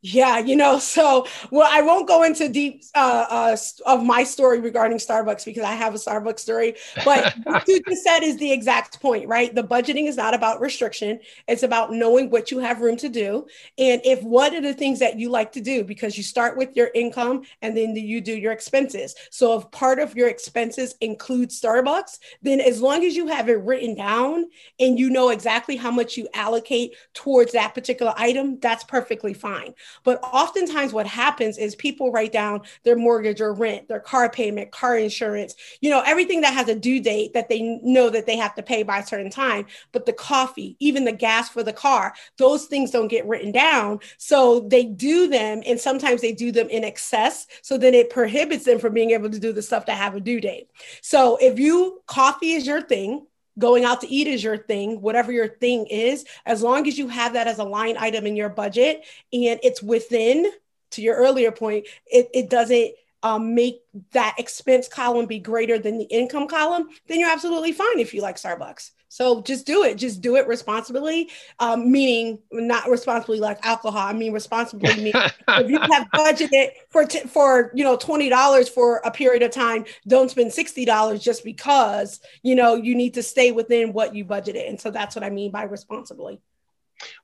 Yeah, 0.00 0.38
you 0.38 0.54
know, 0.54 0.78
so 0.78 1.26
well, 1.50 1.68
I 1.70 1.82
won't 1.82 2.06
go 2.06 2.22
into 2.22 2.48
deep 2.48 2.84
uh, 2.94 3.26
uh, 3.28 3.56
of 3.86 4.04
my 4.04 4.24
story 4.24 4.60
regarding 4.60 4.98
Starbucks 4.98 5.44
because 5.44 5.64
I 5.64 5.72
have 5.74 5.94
a 5.94 5.98
Starbucks 5.98 6.38
story. 6.38 6.76
But 7.04 7.34
what 7.44 7.66
you 7.66 7.80
just 7.88 8.04
said 8.04 8.20
is 8.22 8.36
the 8.36 8.52
exact 8.52 9.00
point, 9.00 9.26
right? 9.28 9.52
The 9.54 9.64
budgeting 9.64 10.06
is 10.06 10.16
not 10.16 10.34
about 10.34 10.60
restriction; 10.60 11.18
it's 11.48 11.62
about 11.62 11.92
knowing 11.92 12.30
what 12.30 12.50
you 12.50 12.58
have 12.60 12.80
room 12.80 12.96
to 12.98 13.08
do, 13.08 13.46
and 13.76 14.00
if 14.04 14.22
one 14.22 14.54
of 14.54 14.62
the 14.62 14.74
things 14.74 15.00
that 15.00 15.18
you 15.18 15.30
like 15.30 15.52
to 15.52 15.60
do, 15.60 15.82
because 15.82 16.16
you 16.16 16.22
start 16.22 16.56
with 16.56 16.76
your 16.76 16.90
income 16.94 17.42
and 17.62 17.76
then 17.76 17.96
you 17.96 18.20
do 18.20 18.36
your 18.36 18.52
expenses. 18.52 19.14
So 19.30 19.58
if 19.58 19.70
part 19.72 19.98
of 19.98 20.14
your 20.16 20.28
expenses 20.28 20.94
include 21.00 21.50
Starbucks, 21.50 22.18
then 22.42 22.60
as 22.60 22.80
long 22.80 23.04
as 23.04 23.16
you 23.16 23.26
have 23.28 23.48
it 23.48 23.60
written 23.62 23.94
down 23.94 24.46
and 24.78 24.98
you 24.98 25.10
know 25.10 25.30
exactly 25.30 25.76
how 25.76 25.90
much 25.90 26.16
you 26.16 26.28
allocate 26.34 26.94
towards 27.14 27.52
that 27.52 27.74
particular 27.74 28.12
item, 28.16 28.58
that's 28.60 28.84
perfectly 28.84 29.34
fine. 29.34 29.74
But 30.04 30.20
oftentimes, 30.22 30.92
what 30.92 31.06
happens 31.06 31.58
is 31.58 31.74
people 31.74 32.12
write 32.12 32.32
down 32.32 32.62
their 32.84 32.96
mortgage 32.96 33.40
or 33.40 33.52
rent, 33.52 33.88
their 33.88 34.00
car 34.00 34.30
payment, 34.30 34.70
car 34.70 34.96
insurance, 34.96 35.54
you 35.80 35.90
know, 35.90 36.02
everything 36.04 36.40
that 36.42 36.54
has 36.54 36.68
a 36.68 36.74
due 36.74 37.00
date 37.00 37.32
that 37.34 37.48
they 37.48 37.80
know 37.82 38.10
that 38.10 38.26
they 38.26 38.36
have 38.36 38.54
to 38.54 38.62
pay 38.62 38.82
by 38.82 38.98
a 38.98 39.06
certain 39.06 39.30
time. 39.30 39.66
But 39.92 40.06
the 40.06 40.12
coffee, 40.12 40.76
even 40.80 41.04
the 41.04 41.12
gas 41.12 41.48
for 41.48 41.62
the 41.62 41.72
car, 41.72 42.14
those 42.36 42.66
things 42.66 42.90
don't 42.90 43.08
get 43.08 43.26
written 43.26 43.52
down. 43.52 44.00
So 44.16 44.60
they 44.60 44.84
do 44.84 45.28
them, 45.28 45.62
and 45.66 45.80
sometimes 45.80 46.20
they 46.20 46.32
do 46.32 46.52
them 46.52 46.68
in 46.68 46.84
excess. 46.84 47.46
So 47.62 47.78
then 47.78 47.94
it 47.94 48.10
prohibits 48.10 48.64
them 48.64 48.78
from 48.78 48.94
being 48.94 49.10
able 49.10 49.30
to 49.30 49.38
do 49.38 49.52
the 49.52 49.62
stuff 49.62 49.86
that 49.86 49.98
have 49.98 50.14
a 50.14 50.20
due 50.20 50.40
date. 50.40 50.68
So 51.02 51.36
if 51.40 51.58
you 51.58 52.02
coffee 52.06 52.52
is 52.52 52.66
your 52.66 52.82
thing, 52.82 53.26
going 53.58 53.84
out 53.84 54.00
to 54.02 54.08
eat 54.08 54.26
is 54.26 54.42
your 54.42 54.56
thing, 54.56 55.00
whatever 55.00 55.32
your 55.32 55.48
thing 55.48 55.86
is, 55.86 56.24
as 56.46 56.62
long 56.62 56.86
as 56.86 56.96
you 56.98 57.08
have 57.08 57.32
that 57.32 57.46
as 57.46 57.58
a 57.58 57.64
line 57.64 57.96
item 57.98 58.26
in 58.26 58.36
your 58.36 58.48
budget 58.48 59.04
and 59.32 59.60
it's 59.62 59.82
within, 59.82 60.50
to 60.90 61.02
your 61.02 61.16
earlier 61.16 61.50
point, 61.50 61.86
it, 62.06 62.28
it 62.32 62.48
doesn't 62.48 62.92
um, 63.22 63.54
make 63.54 63.80
that 64.12 64.36
expense 64.38 64.88
column 64.88 65.26
be 65.26 65.38
greater 65.38 65.78
than 65.78 65.98
the 65.98 66.04
income 66.04 66.46
column, 66.48 66.88
then 67.08 67.18
you're 67.18 67.30
absolutely 67.30 67.72
fine 67.72 67.98
if 67.98 68.14
you 68.14 68.22
like 68.22 68.36
Starbucks. 68.36 68.92
So 69.08 69.40
just 69.40 69.66
do 69.66 69.84
it. 69.84 69.96
Just 69.96 70.20
do 70.20 70.36
it 70.36 70.46
responsibly, 70.46 71.30
um, 71.58 71.90
meaning 71.90 72.38
not 72.52 72.88
responsibly 72.88 73.40
like 73.40 73.64
alcohol. 73.64 74.06
I 74.06 74.12
mean 74.12 74.32
responsibly 74.32 74.94
meaning 74.96 75.12
if 75.14 75.70
you 75.70 75.80
have 75.80 76.08
budgeted 76.14 76.70
for 76.90 77.04
t- 77.04 77.20
for 77.20 77.72
you 77.74 77.84
know 77.84 77.96
twenty 77.96 78.28
dollars 78.28 78.68
for 78.68 78.98
a 78.98 79.10
period 79.10 79.42
of 79.42 79.50
time, 79.50 79.86
don't 80.06 80.30
spend 80.30 80.52
sixty 80.52 80.84
dollars 80.84 81.22
just 81.22 81.42
because 81.42 82.20
you 82.42 82.54
know 82.54 82.74
you 82.74 82.94
need 82.94 83.14
to 83.14 83.22
stay 83.22 83.50
within 83.50 83.92
what 83.92 84.14
you 84.14 84.24
budgeted. 84.24 84.68
And 84.68 84.80
so 84.80 84.90
that's 84.90 85.16
what 85.16 85.24
I 85.24 85.30
mean 85.30 85.50
by 85.50 85.62
responsibly. 85.62 86.40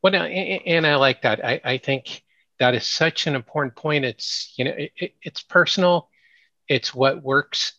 Well, 0.02 0.14
and 0.14 0.86
I 0.86 0.96
like 0.96 1.22
that. 1.22 1.44
I, 1.44 1.60
I 1.64 1.78
think 1.78 2.22
that 2.58 2.74
is 2.74 2.86
such 2.86 3.26
an 3.26 3.34
important 3.34 3.76
point. 3.76 4.04
It's 4.04 4.54
you 4.56 4.64
know 4.64 4.74
it, 4.76 5.14
it's 5.22 5.42
personal. 5.42 6.08
It's 6.66 6.94
what 6.94 7.22
works 7.22 7.74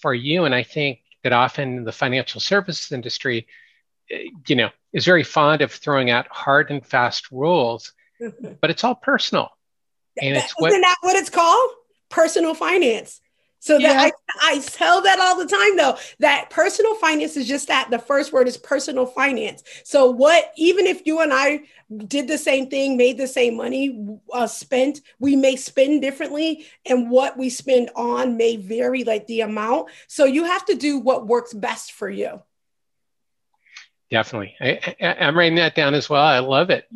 for 0.00 0.14
you, 0.14 0.44
and 0.44 0.54
I 0.54 0.62
think 0.62 1.00
that 1.22 1.32
often 1.32 1.84
the 1.84 1.92
financial 1.92 2.40
services 2.40 2.92
industry, 2.92 3.46
eh, 4.10 4.28
you 4.46 4.56
know, 4.56 4.70
is 4.92 5.04
very 5.04 5.22
fond 5.22 5.62
of 5.62 5.72
throwing 5.72 6.10
out 6.10 6.26
hard 6.28 6.70
and 6.70 6.84
fast 6.84 7.30
rules, 7.30 7.92
but 8.60 8.70
it's 8.70 8.84
all 8.84 8.94
personal. 8.94 9.50
And 10.20 10.36
it's 10.36 10.52
what, 10.58 10.68
Isn't 10.68 10.82
that 10.82 10.96
what 11.00 11.16
it's 11.16 11.30
called? 11.30 11.70
Personal 12.10 12.54
finance. 12.54 13.21
So 13.62 13.78
yeah. 13.78 13.92
that 13.92 14.12
I, 14.40 14.54
I 14.54 14.58
tell 14.58 15.02
that 15.02 15.20
all 15.20 15.38
the 15.38 15.46
time 15.46 15.76
though, 15.76 15.96
that 16.18 16.50
personal 16.50 16.96
finance 16.96 17.36
is 17.36 17.46
just 17.46 17.68
that 17.68 17.92
the 17.92 17.98
first 18.00 18.32
word 18.32 18.48
is 18.48 18.56
personal 18.56 19.06
finance. 19.06 19.62
So 19.84 20.10
what, 20.10 20.52
even 20.56 20.84
if 20.84 21.06
you 21.06 21.20
and 21.20 21.32
I 21.32 21.60
did 22.08 22.26
the 22.26 22.38
same 22.38 22.68
thing, 22.68 22.96
made 22.96 23.18
the 23.18 23.28
same 23.28 23.56
money, 23.56 24.18
uh, 24.32 24.48
spent, 24.48 25.02
we 25.20 25.36
may 25.36 25.54
spend 25.54 26.02
differently 26.02 26.66
and 26.86 27.08
what 27.08 27.38
we 27.38 27.50
spend 27.50 27.90
on 27.94 28.36
may 28.36 28.56
vary 28.56 29.04
like 29.04 29.28
the 29.28 29.42
amount. 29.42 29.90
So 30.08 30.24
you 30.24 30.42
have 30.42 30.64
to 30.64 30.74
do 30.74 30.98
what 30.98 31.28
works 31.28 31.54
best 31.54 31.92
for 31.92 32.10
you. 32.10 32.42
Definitely. 34.10 34.56
I, 34.60 34.94
am 35.00 35.38
writing 35.38 35.56
that 35.58 35.76
down 35.76 35.94
as 35.94 36.10
well. 36.10 36.24
I 36.24 36.40
love 36.40 36.70
it 36.70 36.88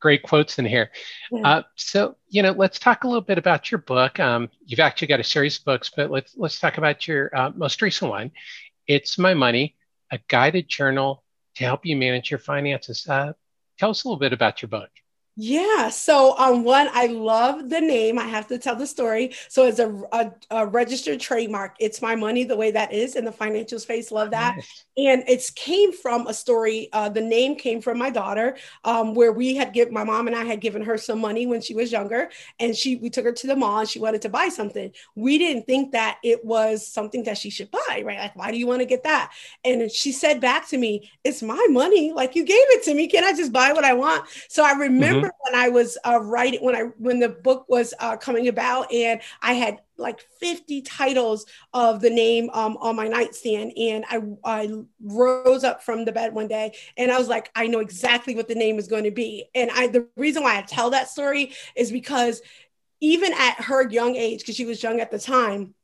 great 0.00 0.22
quotes 0.22 0.58
in 0.58 0.64
here. 0.66 0.90
Yeah. 1.30 1.48
Uh, 1.48 1.62
so, 1.76 2.16
you 2.28 2.42
know, 2.42 2.52
let's 2.52 2.78
talk 2.78 3.04
a 3.04 3.06
little 3.08 3.22
bit 3.22 3.38
about 3.38 3.70
your 3.70 3.78
book. 3.78 4.18
Um, 4.20 4.48
you've 4.64 4.80
actually 4.80 5.08
got 5.08 5.20
a 5.20 5.24
series 5.24 5.58
of 5.58 5.64
books, 5.64 5.90
but 5.94 6.10
let's 6.10 6.34
let's 6.36 6.58
talk 6.58 6.78
about 6.78 7.06
your 7.06 7.34
uh, 7.36 7.50
most 7.54 7.82
recent 7.82 8.10
one. 8.10 8.30
It's 8.86 9.18
My 9.18 9.34
Money, 9.34 9.76
a 10.10 10.18
guided 10.28 10.68
journal 10.68 11.24
to 11.56 11.64
help 11.64 11.84
you 11.84 11.96
manage 11.96 12.30
your 12.30 12.38
finances. 12.38 13.06
Uh, 13.08 13.32
tell 13.78 13.90
us 13.90 14.04
a 14.04 14.08
little 14.08 14.18
bit 14.20 14.32
about 14.32 14.62
your 14.62 14.68
book. 14.68 14.90
Yeah. 15.40 15.88
So, 15.90 16.36
um, 16.36 16.64
one, 16.64 16.88
I 16.92 17.06
love 17.06 17.70
the 17.70 17.80
name. 17.80 18.18
I 18.18 18.24
have 18.24 18.48
to 18.48 18.58
tell 18.58 18.74
the 18.74 18.88
story. 18.88 19.30
So, 19.48 19.66
it's 19.66 19.78
a, 19.78 19.88
a, 20.10 20.32
a, 20.50 20.66
registered 20.66 21.20
trademark. 21.20 21.76
It's 21.78 22.02
my 22.02 22.16
money, 22.16 22.42
the 22.42 22.56
way 22.56 22.72
that 22.72 22.92
is 22.92 23.14
in 23.14 23.24
the 23.24 23.30
financial 23.30 23.78
space. 23.78 24.10
Love 24.10 24.32
that. 24.32 24.56
Nice. 24.56 24.84
And 24.96 25.22
it's 25.28 25.50
came 25.50 25.92
from 25.92 26.26
a 26.26 26.34
story. 26.34 26.88
Uh, 26.92 27.08
the 27.08 27.20
name 27.20 27.54
came 27.54 27.80
from 27.80 27.98
my 27.98 28.10
daughter, 28.10 28.56
um, 28.82 29.14
where 29.14 29.30
we 29.30 29.54
had 29.54 29.72
given 29.72 29.94
my 29.94 30.02
mom 30.02 30.26
and 30.26 30.34
I 30.34 30.42
had 30.42 30.60
given 30.60 30.82
her 30.82 30.98
some 30.98 31.20
money 31.20 31.46
when 31.46 31.60
she 31.60 31.72
was 31.72 31.92
younger, 31.92 32.30
and 32.58 32.74
she 32.74 32.96
we 32.96 33.08
took 33.08 33.24
her 33.24 33.30
to 33.30 33.46
the 33.46 33.54
mall 33.54 33.78
and 33.78 33.88
she 33.88 34.00
wanted 34.00 34.22
to 34.22 34.28
buy 34.28 34.48
something. 34.48 34.90
We 35.14 35.38
didn't 35.38 35.66
think 35.66 35.92
that 35.92 36.18
it 36.24 36.44
was 36.44 36.84
something 36.84 37.22
that 37.24 37.38
she 37.38 37.50
should 37.50 37.70
buy, 37.70 38.02
right? 38.04 38.18
Like, 38.18 38.34
why 38.34 38.50
do 38.50 38.58
you 38.58 38.66
want 38.66 38.80
to 38.80 38.86
get 38.86 39.04
that? 39.04 39.30
And 39.64 39.88
she 39.88 40.10
said 40.10 40.40
back 40.40 40.66
to 40.70 40.78
me, 40.78 41.12
"It's 41.22 41.44
my 41.44 41.64
money. 41.70 42.10
Like 42.12 42.34
you 42.34 42.44
gave 42.44 42.56
it 42.70 42.82
to 42.86 42.94
me. 42.94 43.06
Can 43.06 43.22
I 43.22 43.34
just 43.34 43.52
buy 43.52 43.72
what 43.72 43.84
I 43.84 43.92
want?" 43.92 44.26
So 44.48 44.64
I 44.64 44.72
remember. 44.72 45.27
Mm-hmm 45.27 45.27
remember 45.28 45.36
when 45.50 45.54
I 45.54 45.68
was 45.68 45.98
uh, 46.04 46.20
writing 46.20 46.60
when 46.62 46.74
I 46.74 46.82
when 46.98 47.20
the 47.20 47.28
book 47.28 47.66
was 47.68 47.94
uh, 48.00 48.16
coming 48.16 48.48
about, 48.48 48.92
and 48.92 49.20
I 49.42 49.54
had 49.54 49.80
like 49.98 50.20
50 50.40 50.82
titles 50.82 51.44
of 51.74 52.00
the 52.00 52.10
name 52.10 52.50
um, 52.52 52.76
on 52.80 52.96
my 52.96 53.08
nightstand. 53.08 53.72
And 53.76 54.04
I, 54.08 54.22
I 54.44 54.72
rose 55.02 55.64
up 55.64 55.82
from 55.82 56.04
the 56.04 56.12
bed 56.12 56.34
one 56.34 56.46
day 56.46 56.76
and 56.96 57.10
I 57.10 57.18
was 57.18 57.28
like, 57.28 57.50
I 57.54 57.66
know 57.66 57.80
exactly 57.80 58.34
what 58.36 58.48
the 58.48 58.54
name 58.54 58.78
is 58.78 58.86
going 58.86 59.04
to 59.04 59.10
be. 59.10 59.46
And 59.54 59.70
I, 59.72 59.88
the 59.88 60.06
reason 60.16 60.44
why 60.44 60.56
I 60.56 60.62
tell 60.62 60.90
that 60.90 61.08
story 61.08 61.52
is 61.74 61.90
because 61.90 62.40
even 63.00 63.32
at 63.32 63.60
her 63.64 63.88
young 63.90 64.16
age, 64.16 64.40
because 64.40 64.56
she 64.56 64.66
was 64.66 64.82
young 64.82 65.00
at 65.00 65.10
the 65.10 65.18
time, 65.18 65.74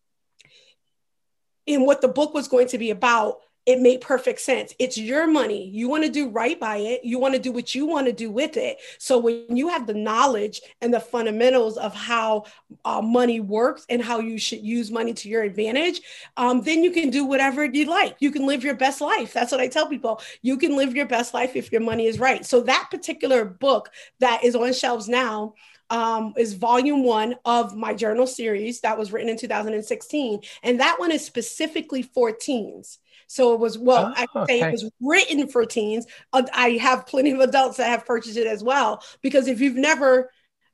in 1.66 1.84
what 1.84 2.00
the 2.00 2.08
book 2.08 2.34
was 2.34 2.48
going 2.48 2.68
to 2.68 2.78
be 2.78 2.90
about, 2.90 3.38
it 3.66 3.80
made 3.80 4.00
perfect 4.00 4.40
sense. 4.40 4.74
It's 4.78 4.98
your 4.98 5.26
money. 5.26 5.68
You 5.68 5.88
want 5.88 6.04
to 6.04 6.10
do 6.10 6.28
right 6.28 6.58
by 6.58 6.76
it. 6.76 7.04
You 7.04 7.18
want 7.18 7.34
to 7.34 7.40
do 7.40 7.50
what 7.50 7.74
you 7.74 7.86
want 7.86 8.06
to 8.06 8.12
do 8.12 8.30
with 8.30 8.56
it. 8.56 8.78
So 8.98 9.18
when 9.18 9.56
you 9.56 9.68
have 9.68 9.86
the 9.86 9.94
knowledge 9.94 10.60
and 10.82 10.92
the 10.92 11.00
fundamentals 11.00 11.78
of 11.78 11.94
how 11.94 12.44
uh, 12.84 13.00
money 13.00 13.40
works 13.40 13.86
and 13.88 14.02
how 14.02 14.18
you 14.20 14.38
should 14.38 14.60
use 14.60 14.90
money 14.90 15.14
to 15.14 15.28
your 15.28 15.42
advantage, 15.42 16.02
um, 16.36 16.60
then 16.62 16.84
you 16.84 16.90
can 16.90 17.08
do 17.10 17.24
whatever 17.24 17.64
you 17.64 17.86
like. 17.86 18.16
You 18.18 18.30
can 18.30 18.46
live 18.46 18.64
your 18.64 18.74
best 18.74 19.00
life. 19.00 19.32
That's 19.32 19.50
what 19.50 19.60
I 19.60 19.68
tell 19.68 19.88
people. 19.88 20.20
You 20.42 20.58
can 20.58 20.76
live 20.76 20.94
your 20.94 21.06
best 21.06 21.32
life 21.32 21.56
if 21.56 21.72
your 21.72 21.80
money 21.80 22.06
is 22.06 22.18
right. 22.18 22.44
So 22.44 22.60
that 22.62 22.88
particular 22.90 23.44
book 23.44 23.90
that 24.20 24.44
is 24.44 24.54
on 24.54 24.74
shelves 24.74 25.08
now 25.08 25.54
um, 25.90 26.34
is 26.36 26.54
volume 26.54 27.04
one 27.04 27.36
of 27.44 27.76
my 27.76 27.94
journal 27.94 28.26
series 28.26 28.80
that 28.80 28.98
was 28.98 29.12
written 29.12 29.28
in 29.28 29.38
2016. 29.38 30.40
And 30.62 30.80
that 30.80 30.98
one 30.98 31.12
is 31.12 31.24
specifically 31.24 32.02
for 32.02 32.32
teens. 32.32 32.98
So 33.26 33.54
it 33.54 33.60
was, 33.60 33.78
well, 33.78 34.12
oh, 34.16 34.26
I 34.34 34.46
say 34.46 34.58
okay. 34.58 34.68
it 34.68 34.72
was 34.72 34.90
written 35.00 35.48
for 35.48 35.64
teens. 35.64 36.06
Uh, 36.32 36.42
I 36.54 36.70
have 36.72 37.06
plenty 37.06 37.32
of 37.32 37.40
adults 37.40 37.78
that 37.78 37.88
have 37.88 38.06
purchased 38.06 38.36
it 38.36 38.46
as 38.46 38.62
well. 38.62 39.02
Because 39.22 39.48
if 39.48 39.60
you've 39.60 39.76
never 39.76 40.30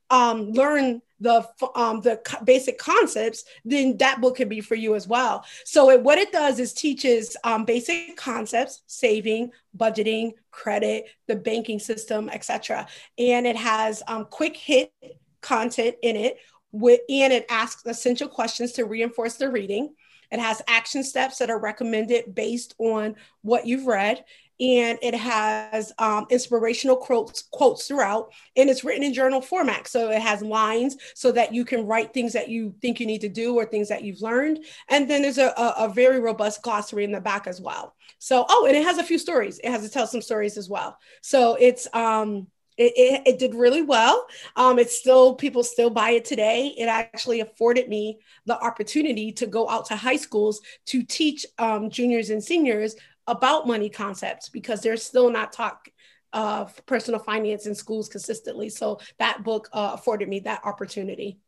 um, 0.09 0.51
learned 0.51 1.01
the 1.21 1.47
um, 1.75 2.01
the 2.01 2.19
basic 2.43 2.77
concepts, 2.77 3.45
then 3.63 3.95
that 3.97 4.19
book 4.19 4.35
could 4.35 4.49
be 4.49 4.59
for 4.59 4.75
you 4.75 4.95
as 4.95 5.07
well. 5.07 5.45
So 5.63 5.89
it, 5.91 6.01
what 6.01 6.17
it 6.17 6.31
does 6.31 6.59
is 6.59 6.73
teaches 6.73 7.37
um, 7.43 7.63
basic 7.63 8.17
concepts, 8.17 8.81
saving, 8.87 9.51
budgeting, 9.77 10.31
credit, 10.49 11.05
the 11.27 11.35
banking 11.35 11.79
system, 11.79 12.27
etc. 12.29 12.87
And 13.17 13.45
it 13.47 13.55
has 13.55 14.03
um, 14.07 14.25
quick 14.25 14.57
hit 14.57 14.91
content 15.41 15.95
in 16.01 16.15
it, 16.15 16.37
with, 16.71 17.01
and 17.07 17.31
it 17.31 17.45
asks 17.49 17.83
essential 17.85 18.27
questions 18.27 18.73
to 18.73 18.85
reinforce 18.85 19.35
the 19.35 19.49
reading. 19.49 19.93
It 20.31 20.39
has 20.39 20.61
action 20.67 21.03
steps 21.03 21.37
that 21.39 21.49
are 21.49 21.59
recommended 21.59 22.33
based 22.33 22.73
on 22.77 23.15
what 23.41 23.65
you've 23.65 23.87
read. 23.87 24.23
And 24.59 24.99
it 25.01 25.15
has 25.15 25.91
um, 25.97 26.27
inspirational 26.29 26.95
quotes, 26.95 27.41
quotes 27.51 27.87
throughout, 27.87 28.31
and 28.55 28.69
it's 28.69 28.83
written 28.83 29.01
in 29.03 29.11
journal 29.11 29.41
format. 29.41 29.87
So 29.87 30.11
it 30.11 30.21
has 30.21 30.43
lines 30.43 30.97
so 31.15 31.31
that 31.31 31.51
you 31.51 31.65
can 31.65 31.87
write 31.87 32.13
things 32.13 32.33
that 32.33 32.47
you 32.47 32.75
think 32.79 32.99
you 32.99 33.07
need 33.07 33.21
to 33.21 33.29
do 33.29 33.55
or 33.55 33.65
things 33.65 33.89
that 33.89 34.03
you've 34.03 34.21
learned. 34.21 34.63
And 34.87 35.09
then 35.09 35.23
there's 35.23 35.39
a, 35.39 35.47
a, 35.57 35.85
a 35.85 35.89
very 35.89 36.19
robust 36.19 36.61
glossary 36.61 37.05
in 37.05 37.11
the 37.11 37.19
back 37.19 37.47
as 37.47 37.59
well. 37.59 37.95
So, 38.19 38.45
oh, 38.47 38.67
and 38.67 38.77
it 38.77 38.83
has 38.83 38.99
a 38.99 39.03
few 39.03 39.17
stories. 39.17 39.57
It 39.63 39.71
has 39.71 39.81
to 39.81 39.89
tell 39.89 40.05
some 40.05 40.21
stories 40.21 40.55
as 40.57 40.69
well. 40.69 40.95
So 41.21 41.55
it's, 41.59 41.87
um, 41.95 42.45
it, 42.81 42.93
it, 42.95 43.21
it, 43.27 43.39
did 43.39 43.55
really 43.55 43.81
well. 43.81 44.25
Um, 44.55 44.79
it's 44.79 44.97
still 44.97 45.35
people 45.35 45.63
still 45.63 45.89
buy 45.89 46.11
it 46.11 46.25
today. 46.25 46.73
It 46.77 46.85
actually 46.85 47.41
afforded 47.41 47.87
me 47.87 48.19
the 48.45 48.59
opportunity 48.59 49.31
to 49.33 49.47
go 49.47 49.69
out 49.69 49.85
to 49.87 49.95
high 49.95 50.15
schools 50.15 50.61
to 50.87 51.03
teach 51.03 51.45
um, 51.57 51.89
juniors 51.89 52.29
and 52.29 52.43
seniors 52.43 52.95
about 53.27 53.67
money 53.67 53.89
concepts 53.89 54.49
because 54.49 54.81
they're 54.81 54.97
still 54.97 55.29
not 55.29 55.53
taught 55.53 55.87
uh, 56.33 56.65
personal 56.85 57.19
finance 57.19 57.65
in 57.65 57.75
schools 57.75 58.09
consistently. 58.09 58.69
So 58.69 58.99
that 59.19 59.43
book 59.43 59.69
uh, 59.73 59.91
afforded 59.93 60.29
me 60.29 60.39
that 60.41 60.61
opportunity. 60.65 61.39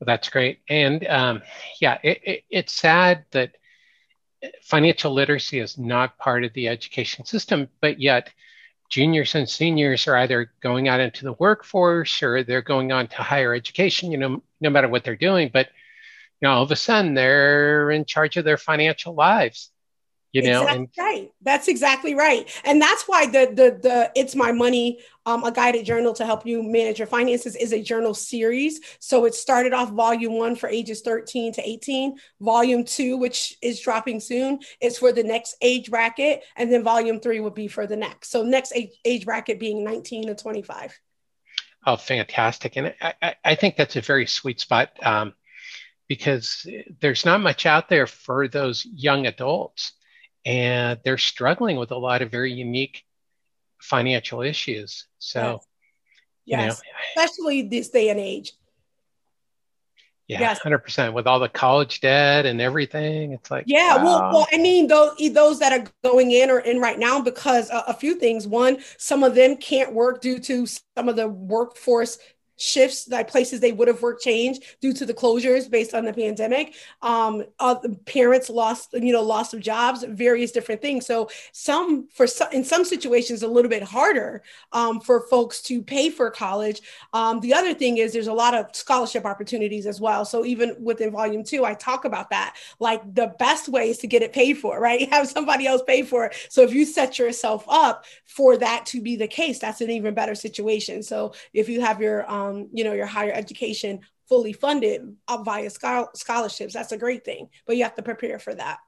Well, 0.00 0.06
that's 0.06 0.28
great. 0.28 0.60
And 0.68 1.06
um, 1.06 1.42
yeah, 1.80 1.98
it, 2.02 2.44
it's 2.50 2.72
sad 2.72 3.24
that 3.30 3.56
financial 4.62 5.12
literacy 5.12 5.60
is 5.60 5.78
not 5.78 6.18
part 6.18 6.44
of 6.44 6.52
the 6.54 6.68
education 6.68 7.24
system, 7.24 7.68
but 7.80 8.00
yet 8.00 8.30
juniors 8.94 9.34
and 9.34 9.48
seniors 9.48 10.06
are 10.06 10.16
either 10.18 10.52
going 10.60 10.86
out 10.86 11.00
into 11.00 11.24
the 11.24 11.32
workforce 11.32 12.22
or 12.22 12.44
they're 12.44 12.62
going 12.62 12.92
on 12.92 13.08
to 13.08 13.16
higher 13.16 13.52
education, 13.52 14.12
you 14.12 14.16
know, 14.16 14.40
no 14.60 14.70
matter 14.70 14.86
what 14.86 15.02
they're 15.02 15.16
doing. 15.16 15.50
But 15.52 15.66
you 16.40 16.46
know, 16.46 16.54
all 16.54 16.62
of 16.62 16.70
a 16.70 16.76
sudden 16.76 17.14
they're 17.14 17.90
in 17.90 18.04
charge 18.04 18.36
of 18.36 18.44
their 18.44 18.56
financial 18.56 19.12
lives 19.12 19.72
you 20.34 20.42
know 20.42 20.62
exactly 20.62 20.78
and- 20.78 20.88
right. 20.98 21.32
That's 21.42 21.68
exactly 21.68 22.14
right. 22.14 22.48
And 22.64 22.82
that's 22.82 23.04
why 23.04 23.26
the 23.26 23.46
the 23.46 23.78
the 23.80 24.12
it's 24.16 24.34
my 24.34 24.50
money 24.50 24.98
um, 25.26 25.44
a 25.44 25.52
guided 25.52 25.86
journal 25.86 26.12
to 26.14 26.26
help 26.26 26.44
you 26.44 26.62
manage 26.62 26.98
your 26.98 27.06
finances 27.06 27.56
is 27.56 27.72
a 27.72 27.80
journal 27.80 28.14
series. 28.14 28.80
So 28.98 29.24
it 29.24 29.34
started 29.34 29.72
off 29.72 29.90
volume 29.92 30.36
one 30.36 30.56
for 30.56 30.68
ages 30.68 31.00
13 31.02 31.52
to 31.54 31.66
18 31.66 32.18
volume 32.40 32.84
two 32.84 33.16
which 33.16 33.56
is 33.62 33.80
dropping 33.80 34.20
soon 34.20 34.58
is 34.80 34.98
for 34.98 35.12
the 35.12 35.22
next 35.22 35.56
age 35.62 35.88
bracket. 35.88 36.42
And 36.56 36.72
then 36.72 36.82
volume 36.82 37.20
three 37.20 37.40
would 37.40 37.54
be 37.54 37.68
for 37.68 37.86
the 37.86 37.96
next. 37.96 38.30
So 38.30 38.42
next 38.42 38.72
age, 38.74 38.90
age 39.04 39.24
bracket 39.24 39.60
being 39.60 39.84
19 39.84 40.26
to 40.26 40.34
25 40.34 40.98
oh 41.86 41.96
fantastic. 41.96 42.76
And 42.76 42.92
i, 43.00 43.36
I 43.44 43.54
think 43.54 43.76
that's 43.76 43.96
a 43.96 44.00
very 44.00 44.26
sweet 44.26 44.60
spot 44.60 44.90
um, 45.02 45.32
because 46.08 46.66
there's 47.00 47.24
not 47.24 47.40
much 47.40 47.66
out 47.66 47.88
there 47.88 48.06
for 48.06 48.48
those 48.48 48.84
young 48.84 49.26
adults 49.26 49.92
and 50.44 51.00
they're 51.04 51.18
struggling 51.18 51.76
with 51.76 51.90
a 51.90 51.96
lot 51.96 52.22
of 52.22 52.30
very 52.30 52.52
unique 52.52 53.04
financial 53.80 54.42
issues. 54.42 55.06
So, 55.18 55.60
yes, 56.44 56.60
yes. 56.60 56.82
Know, 56.82 57.22
especially 57.22 57.62
this 57.62 57.90
day 57.90 58.08
and 58.10 58.20
age. 58.20 58.52
Yeah, 60.26 60.54
hundred 60.54 60.78
percent. 60.78 61.12
With 61.12 61.26
all 61.26 61.38
the 61.38 61.50
college 61.50 62.00
debt 62.00 62.46
and 62.46 62.58
everything, 62.58 63.32
it's 63.32 63.50
like 63.50 63.64
yeah. 63.66 63.96
Wow. 63.96 64.04
Well, 64.04 64.30
well, 64.32 64.46
I 64.52 64.56
mean, 64.56 64.86
those 64.86 65.14
those 65.32 65.58
that 65.58 65.72
are 65.72 65.86
going 66.02 66.30
in 66.30 66.50
or 66.50 66.60
in 66.60 66.80
right 66.80 66.98
now 66.98 67.20
because 67.20 67.70
uh, 67.70 67.82
a 67.86 67.92
few 67.92 68.14
things. 68.14 68.48
One, 68.48 68.78
some 68.96 69.22
of 69.22 69.34
them 69.34 69.56
can't 69.56 69.92
work 69.92 70.22
due 70.22 70.38
to 70.38 70.66
some 70.66 71.10
of 71.10 71.16
the 71.16 71.28
workforce 71.28 72.18
shifts 72.56 73.08
like 73.08 73.30
places 73.30 73.60
they 73.60 73.72
would 73.72 73.88
have 73.88 74.00
worked 74.02 74.22
change 74.22 74.76
due 74.80 74.92
to 74.92 75.04
the 75.04 75.14
closures 75.14 75.70
based 75.70 75.94
on 75.94 76.04
the 76.04 76.12
pandemic. 76.12 76.74
Um 77.02 77.44
uh, 77.58 77.76
parents 78.06 78.50
lost 78.50 78.92
you 78.92 79.12
know 79.12 79.22
loss 79.22 79.52
of 79.54 79.60
jobs 79.60 80.04
various 80.08 80.52
different 80.52 80.80
things. 80.80 81.06
So 81.06 81.28
some 81.52 82.08
for 82.08 82.26
some 82.26 82.48
in 82.52 82.64
some 82.64 82.84
situations 82.84 83.42
a 83.42 83.48
little 83.48 83.68
bit 83.68 83.82
harder 83.82 84.42
um, 84.72 85.00
for 85.00 85.26
folks 85.28 85.62
to 85.62 85.82
pay 85.82 86.10
for 86.10 86.30
college. 86.30 86.80
Um, 87.12 87.40
the 87.40 87.54
other 87.54 87.74
thing 87.74 87.98
is 87.98 88.12
there's 88.12 88.26
a 88.26 88.32
lot 88.32 88.54
of 88.54 88.74
scholarship 88.74 89.24
opportunities 89.24 89.86
as 89.86 90.00
well. 90.00 90.24
So 90.24 90.44
even 90.44 90.76
within 90.82 91.10
volume 91.10 91.44
two 91.44 91.64
i 91.64 91.74
talk 91.74 92.04
about 92.04 92.30
that. 92.30 92.56
Like 92.78 93.02
the 93.14 93.34
best 93.38 93.68
way 93.68 93.90
is 93.90 93.98
to 93.98 94.06
get 94.06 94.22
it 94.22 94.32
paid 94.32 94.58
for 94.58 94.80
right? 94.80 95.08
Have 95.14 95.28
somebody 95.28 95.66
else 95.66 95.82
pay 95.86 96.02
for 96.02 96.26
it. 96.26 96.34
So 96.48 96.62
if 96.62 96.72
you 96.72 96.84
set 96.84 97.18
yourself 97.18 97.64
up 97.68 98.04
for 98.24 98.56
that 98.58 98.86
to 98.86 99.00
be 99.00 99.16
the 99.16 99.28
case 99.28 99.58
that's 99.58 99.80
an 99.80 99.90
even 99.90 100.14
better 100.14 100.34
situation. 100.34 101.02
So 101.02 101.34
if 101.52 101.68
you 101.68 101.80
have 101.80 102.00
your 102.00 102.30
um, 102.30 102.43
um, 102.44 102.68
you 102.72 102.84
know, 102.84 102.92
your 102.92 103.06
higher 103.06 103.32
education 103.32 104.00
fully 104.28 104.52
funded 104.52 105.16
via 105.44 105.70
scholarships. 105.70 106.74
That's 106.74 106.92
a 106.92 106.98
great 106.98 107.24
thing, 107.24 107.48
but 107.66 107.76
you 107.76 107.84
have 107.84 107.94
to 107.96 108.02
prepare 108.02 108.38
for 108.38 108.54
that. 108.54 108.78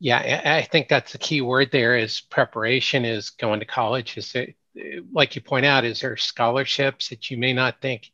Yeah, 0.00 0.42
I 0.44 0.62
think 0.62 0.88
that's 0.88 1.12
the 1.12 1.18
key 1.18 1.40
word 1.40 1.70
there 1.72 1.96
is 1.96 2.20
preparation 2.20 3.04
is 3.04 3.30
going 3.30 3.60
to 3.60 3.66
college. 3.66 4.18
Is 4.18 4.34
it, 4.34 4.54
like 5.12 5.34
you 5.34 5.40
point 5.40 5.64
out, 5.64 5.84
is 5.84 6.00
there 6.00 6.16
scholarships 6.16 7.08
that 7.08 7.30
you 7.30 7.38
may 7.38 7.52
not 7.52 7.80
think, 7.80 8.10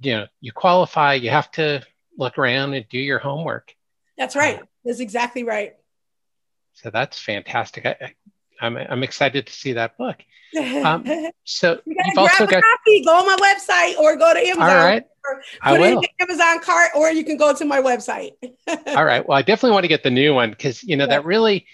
you 0.00 0.16
know, 0.16 0.26
you 0.40 0.52
qualify, 0.52 1.14
you 1.14 1.30
have 1.30 1.50
to 1.52 1.82
look 2.18 2.36
around 2.38 2.74
and 2.74 2.86
do 2.88 2.98
your 2.98 3.18
homework. 3.18 3.74
That's 4.18 4.36
right. 4.36 4.60
Uh, 4.60 4.66
that's 4.84 5.00
exactly 5.00 5.44
right. 5.44 5.74
So 6.74 6.90
that's 6.90 7.18
fantastic. 7.18 7.86
I, 7.86 8.14
I'm, 8.60 8.76
I'm 8.76 9.02
excited 9.02 9.46
to 9.46 9.52
see 9.52 9.74
that 9.74 9.96
book. 9.96 10.16
Um, 10.58 11.04
so 11.44 11.80
you 11.86 11.96
have 11.98 12.18
also 12.18 12.46
got 12.46 12.62
copy. 12.62 13.04
Go 13.04 13.12
on 13.18 13.26
my 13.26 13.36
website 13.36 13.98
or 13.98 14.16
go 14.16 14.32
to 14.34 14.40
Amazon. 14.40 14.70
All 14.70 14.76
right, 14.76 15.04
I 15.62 15.78
will. 15.78 16.02
Amazon 16.20 16.60
cart, 16.60 16.90
or 16.96 17.10
you 17.10 17.24
can 17.24 17.36
go 17.36 17.54
to 17.54 17.64
my 17.64 17.80
website. 17.80 18.32
all 18.86 19.04
right. 19.04 19.26
Well, 19.26 19.38
I 19.38 19.42
definitely 19.42 19.72
want 19.72 19.84
to 19.84 19.88
get 19.88 20.02
the 20.02 20.10
new 20.10 20.34
one 20.34 20.50
because 20.50 20.82
you 20.82 20.96
know 20.96 21.04
yeah. 21.04 21.16
that 21.16 21.24
really 21.24 21.66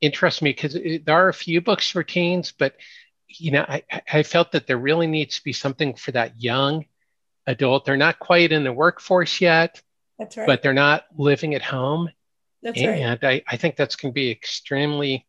interests 0.00 0.42
me 0.42 0.50
because 0.50 0.74
there 0.74 1.14
are 1.14 1.28
a 1.28 1.34
few 1.34 1.60
books 1.60 1.90
for 1.90 2.02
teens, 2.02 2.52
but 2.56 2.74
you 3.28 3.52
know 3.52 3.64
I, 3.66 3.82
I 4.12 4.22
felt 4.22 4.52
that 4.52 4.66
there 4.66 4.78
really 4.78 5.06
needs 5.06 5.36
to 5.36 5.44
be 5.44 5.52
something 5.52 5.94
for 5.94 6.12
that 6.12 6.40
young 6.42 6.84
adult. 7.46 7.84
They're 7.84 7.96
not 7.96 8.18
quite 8.18 8.52
in 8.52 8.64
the 8.64 8.72
workforce 8.72 9.40
yet. 9.40 9.80
That's 10.18 10.36
right. 10.36 10.46
But 10.46 10.62
they're 10.62 10.72
not 10.72 11.04
living 11.16 11.54
at 11.54 11.62
home. 11.62 12.10
That's 12.62 12.80
and 12.80 12.88
right. 12.88 13.00
And 13.00 13.18
I, 13.22 13.42
I 13.46 13.56
think 13.56 13.76
that's 13.76 13.96
going 13.96 14.12
to 14.12 14.14
be 14.14 14.30
extremely 14.30 15.26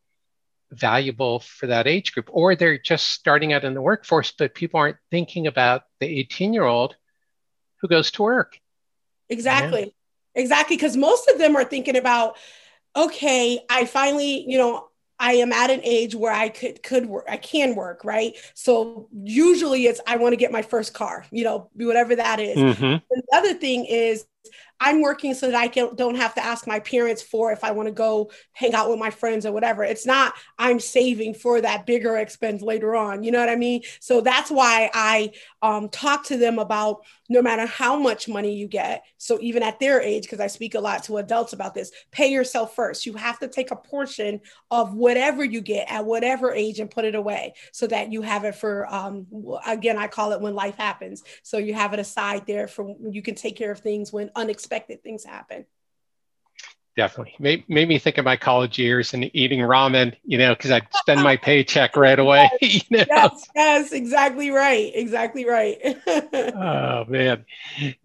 valuable 0.76 1.40
for 1.40 1.68
that 1.68 1.88
age 1.88 2.14
group, 2.14 2.30
or 2.32 2.56
they're 2.56 2.78
just 2.78 3.10
starting 3.10 3.54
out 3.54 3.64
in 3.64 3.74
the 3.74 3.82
workforce, 3.82 4.32
but 4.32 4.56
people 4.56 4.80
aren't 4.80 4.98
thinking 5.12 5.48
about 5.48 5.84
the 6.00 6.08
18 6.08 6.54
year 6.54 6.64
old 6.64 6.96
who 7.82 7.88
goes 7.88 8.12
to 8.12 8.24
work. 8.24 8.60
Exactly. 9.30 9.82
Yeah. 9.82 10.42
Exactly. 10.42 10.76
Because 10.76 10.98
most 10.98 11.30
of 11.30 11.38
them 11.38 11.56
are 11.56 11.64
thinking 11.64 11.96
about, 11.96 12.38
okay, 12.96 13.60
I 13.70 13.86
finally, 13.86 14.46
you 14.48 14.58
know, 14.58 14.90
I 15.18 15.34
am 15.34 15.54
at 15.54 15.70
an 15.70 15.80
age 15.84 16.14
where 16.14 16.34
I 16.34 16.50
could 16.50 16.84
could 16.84 17.06
work, 17.06 17.26
I 17.30 17.38
can 17.38 17.76
work, 17.76 18.04
right? 18.04 18.36
So 18.54 19.08
usually 19.14 19.86
it's 19.88 20.02
I 20.06 20.18
want 20.18 20.34
to 20.34 20.38
get 20.38 20.52
my 20.52 20.62
first 20.62 20.94
car, 20.94 21.26
you 21.32 21.46
know, 21.46 21.70
whatever 21.74 22.18
that 22.18 22.40
is. 22.40 22.58
Mm-hmm. 22.58 22.98
the 23.10 23.24
other 23.34 23.54
thing 23.54 23.86
is 23.86 24.26
I'm 24.80 25.02
working 25.02 25.34
so 25.34 25.50
that 25.50 25.56
I 25.56 25.68
can, 25.68 25.96
don't 25.96 26.16
have 26.16 26.36
to 26.36 26.44
ask 26.44 26.68
my 26.68 26.80
parents 26.80 27.22
for 27.22 27.52
if 27.52 27.64
I 27.64 27.72
want 27.72 27.88
to 27.88 27.94
go 27.94 28.32
hang 28.54 28.74
out 28.74 28.90
with 28.90 29.00
my 29.00 29.10
friends 29.10 29.46
or 29.46 29.52
whatever. 29.52 29.84
It's 29.84 30.06
not 30.06 30.34
I'm 30.58 30.80
saving 30.80 31.36
for 31.36 31.62
that 31.62 31.86
bigger 31.86 32.18
expense 32.18 32.62
later 32.62 32.96
on. 32.96 33.24
You 33.24 33.32
know 33.32 33.40
what 33.40 33.50
I 33.50 33.56
mean? 33.56 33.82
So 34.00 34.22
that's 34.22 34.52
why 34.52 34.90
I 34.94 35.32
um, 35.62 35.90
talk 35.90 36.26
to 36.26 36.38
them 36.38 36.60
about 36.60 37.06
no 37.30 37.42
matter 37.42 37.66
how 37.66 37.98
much 37.98 38.28
money 38.28 38.54
you 38.54 38.68
get. 38.68 39.04
So 39.18 39.40
even 39.42 39.64
at 39.64 39.80
their 39.80 40.02
age, 40.02 40.24
because 40.24 40.40
I 40.40 40.48
speak 40.48 40.76
a 40.76 40.80
lot 40.80 41.04
to 41.06 41.18
adults 41.18 41.54
about 41.54 41.74
this, 41.74 41.92
pay 42.12 42.28
yourself 42.28 42.76
first. 42.76 43.06
You 43.06 43.14
have 43.14 43.40
to 43.40 43.48
take 43.48 43.72
a 43.72 43.76
portion 43.76 44.42
of 44.72 44.94
whatever 44.94 45.44
you 45.44 45.62
get 45.62 45.92
at 45.92 46.06
whatever 46.06 46.54
age 46.54 46.80
and 46.80 46.90
put 46.90 47.06
it 47.06 47.16
away 47.16 47.54
so 47.72 47.88
that 47.88 48.12
you 48.12 48.22
have 48.22 48.46
it 48.46 48.56
for, 48.56 48.92
um, 48.94 49.26
again, 49.66 49.98
I 49.98 50.08
call 50.08 50.32
it 50.34 50.42
when 50.42 50.56
life 50.56 50.76
happens. 50.76 51.24
So 51.44 51.58
you 51.58 51.74
have 51.74 51.94
it 51.94 52.00
aside 52.00 52.46
there 52.46 52.68
for 52.68 52.96
you 53.10 53.22
can 53.22 53.36
take 53.36 53.56
care 53.56 53.72
of 53.72 53.80
things 53.80 54.14
when 54.14 54.30
unexpected 54.36 55.04
things 55.04 55.24
happen 55.24 55.66
definitely. 56.96 57.36
Made, 57.40 57.70
made 57.70 57.88
me 57.88 58.00
think 58.00 58.18
of 58.18 58.26
my 58.26 58.38
college 58.38 58.80
years 58.80 59.14
and 59.14 59.30
eating 59.36 59.60
ramen 59.60 60.16
you 60.24 60.38
know 60.38 60.54
because 60.56 60.72
i'd 60.72 60.88
spend 60.94 61.22
my 61.22 61.38
paycheck 61.38 61.96
right 61.96 62.18
away 62.20 62.50
yes, 62.62 62.90
you 62.90 62.98
know? 62.98 63.06
yes, 63.08 63.50
yes 63.56 63.92
exactly 63.92 64.52
right 64.52 64.92
exactly 64.96 65.46
right. 65.46 65.78
Oh 66.58 67.06
man. 67.08 67.46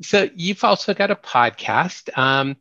So 0.03 0.29
you've 0.35 0.65
also 0.65 0.95
got 0.95 1.11
a 1.11 1.17
podcast 1.17 2.17
um, 2.19 2.57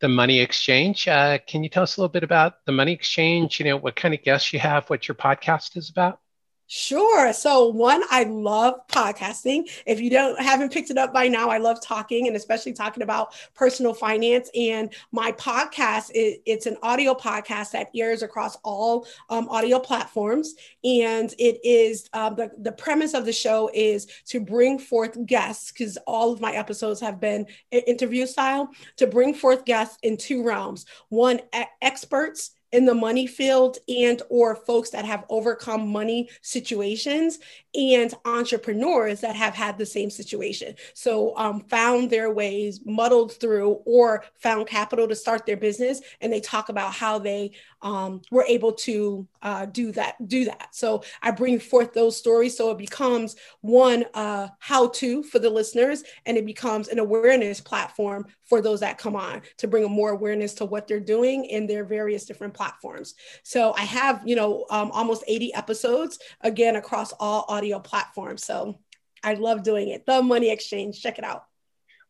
the 0.00 0.08
money 0.08 0.40
exchange. 0.40 1.08
Uh, 1.08 1.38
can 1.46 1.62
you 1.64 1.70
tell 1.70 1.82
us 1.82 1.96
a 1.96 2.00
little 2.00 2.12
bit 2.12 2.22
about 2.22 2.64
the 2.66 2.72
money 2.72 2.92
exchange? 2.92 3.58
You 3.58 3.66
know 3.66 3.76
what 3.76 3.96
kind 3.96 4.14
of 4.14 4.22
guests 4.22 4.52
you 4.52 4.58
have 4.58 4.88
what 4.90 5.08
your 5.08 5.14
podcast 5.14 5.76
is 5.76 5.88
about 5.90 6.20
Sure. 6.68 7.32
So 7.32 7.68
one, 7.68 8.02
I 8.10 8.24
love 8.24 8.74
podcasting. 8.88 9.70
If 9.86 10.00
you 10.00 10.10
don't 10.10 10.40
haven't 10.40 10.72
picked 10.72 10.90
it 10.90 10.98
up 10.98 11.12
by 11.12 11.28
now, 11.28 11.48
I 11.48 11.58
love 11.58 11.80
talking 11.80 12.26
and 12.26 12.34
especially 12.34 12.72
talking 12.72 13.04
about 13.04 13.34
personal 13.54 13.94
finance. 13.94 14.50
And 14.52 14.92
my 15.12 15.30
podcast 15.32 16.10
is 16.12 16.38
it's 16.44 16.66
an 16.66 16.76
audio 16.82 17.14
podcast 17.14 17.70
that 17.70 17.90
airs 17.94 18.22
across 18.22 18.56
all 18.64 19.06
um, 19.30 19.48
audio 19.48 19.78
platforms. 19.78 20.54
And 20.82 21.32
it 21.38 21.60
is 21.62 22.08
uh, 22.12 22.30
the 22.30 22.50
the 22.58 22.72
premise 22.72 23.14
of 23.14 23.26
the 23.26 23.32
show 23.32 23.70
is 23.72 24.08
to 24.26 24.40
bring 24.40 24.80
forth 24.80 25.24
guests 25.24 25.70
because 25.70 25.96
all 25.98 26.32
of 26.32 26.40
my 26.40 26.52
episodes 26.52 27.00
have 27.00 27.20
been 27.20 27.46
interview 27.70 28.26
style 28.26 28.70
to 28.96 29.06
bring 29.06 29.34
forth 29.34 29.64
guests 29.66 29.98
in 30.02 30.16
two 30.16 30.42
realms. 30.42 30.84
One, 31.10 31.40
experts 31.80 32.50
in 32.76 32.84
the 32.84 32.94
money 32.94 33.26
field 33.26 33.78
and 33.88 34.20
or 34.28 34.54
folks 34.54 34.90
that 34.90 35.06
have 35.06 35.24
overcome 35.30 35.88
money 35.88 36.28
situations 36.42 37.38
and 37.74 38.12
entrepreneurs 38.26 39.22
that 39.22 39.34
have 39.34 39.54
had 39.54 39.78
the 39.78 39.86
same 39.86 40.10
situation. 40.10 40.74
So 40.92 41.34
um, 41.38 41.60
found 41.60 42.10
their 42.10 42.30
ways 42.30 42.80
muddled 42.84 43.32
through 43.32 43.80
or 43.86 44.24
found 44.36 44.66
capital 44.66 45.08
to 45.08 45.16
start 45.16 45.46
their 45.46 45.56
business 45.56 46.02
and 46.20 46.30
they 46.30 46.40
talk 46.40 46.68
about 46.68 46.92
how 46.92 47.18
they 47.18 47.52
um, 47.86 48.20
were 48.32 48.44
able 48.48 48.72
to 48.72 49.28
uh, 49.42 49.64
do 49.66 49.92
that 49.92 50.16
do 50.26 50.44
that. 50.46 50.74
So 50.74 51.04
i 51.22 51.30
bring 51.30 51.60
forth 51.60 51.94
those 51.94 52.16
stories. 52.16 52.56
So 52.56 52.72
it 52.72 52.78
becomes 52.78 53.36
one 53.60 54.04
uh, 54.12 54.48
how 54.58 54.88
to 54.88 55.22
for 55.22 55.38
the 55.38 55.48
listeners 55.48 56.02
and 56.26 56.36
it 56.36 56.44
becomes 56.44 56.88
an 56.88 56.98
awareness 56.98 57.60
platform 57.60 58.26
for 58.44 58.60
those 58.60 58.80
that 58.80 58.98
come 58.98 59.14
on 59.14 59.42
to 59.58 59.68
bring 59.68 59.84
a 59.84 59.88
more 59.88 60.10
awareness 60.10 60.52
to 60.54 60.64
what 60.64 60.88
they're 60.88 60.98
doing 60.98 61.44
in 61.44 61.68
their 61.68 61.84
various 61.84 62.24
different 62.24 62.54
platforms. 62.54 63.14
So 63.44 63.72
i 63.76 63.82
have 63.82 64.20
you 64.26 64.34
know 64.34 64.66
um, 64.70 64.90
almost 64.90 65.22
80 65.28 65.54
episodes 65.54 66.18
again 66.40 66.74
across 66.74 67.12
all 67.20 67.44
audio 67.48 67.78
platforms. 67.78 68.44
So 68.44 68.80
i 69.22 69.34
love 69.34 69.62
doing 69.62 69.90
it. 69.90 70.04
The 70.06 70.22
money 70.22 70.50
exchange. 70.50 71.00
Check 71.00 71.18
it 71.18 71.24
out 71.24 71.44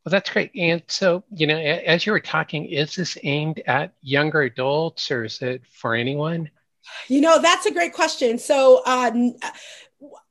well, 0.06 0.12
that's 0.12 0.30
great. 0.30 0.52
And 0.54 0.80
so, 0.86 1.25
you 1.34 1.48
know, 1.48 1.58
as 1.58 2.06
you 2.06 2.12
were 2.12 2.20
talking, 2.20 2.66
is 2.66 2.94
this 2.94 3.18
aimed 3.24 3.61
at 3.66 3.92
younger 4.02 4.42
adults 4.42 5.11
or 5.11 5.24
is 5.24 5.42
it 5.42 5.62
for 5.66 5.96
anyone? 5.96 6.48
You 7.09 7.20
know, 7.20 7.42
that's 7.42 7.66
a 7.66 7.72
great 7.72 7.92
question. 7.92 8.38
So, 8.38 8.83
uh, 8.87 9.11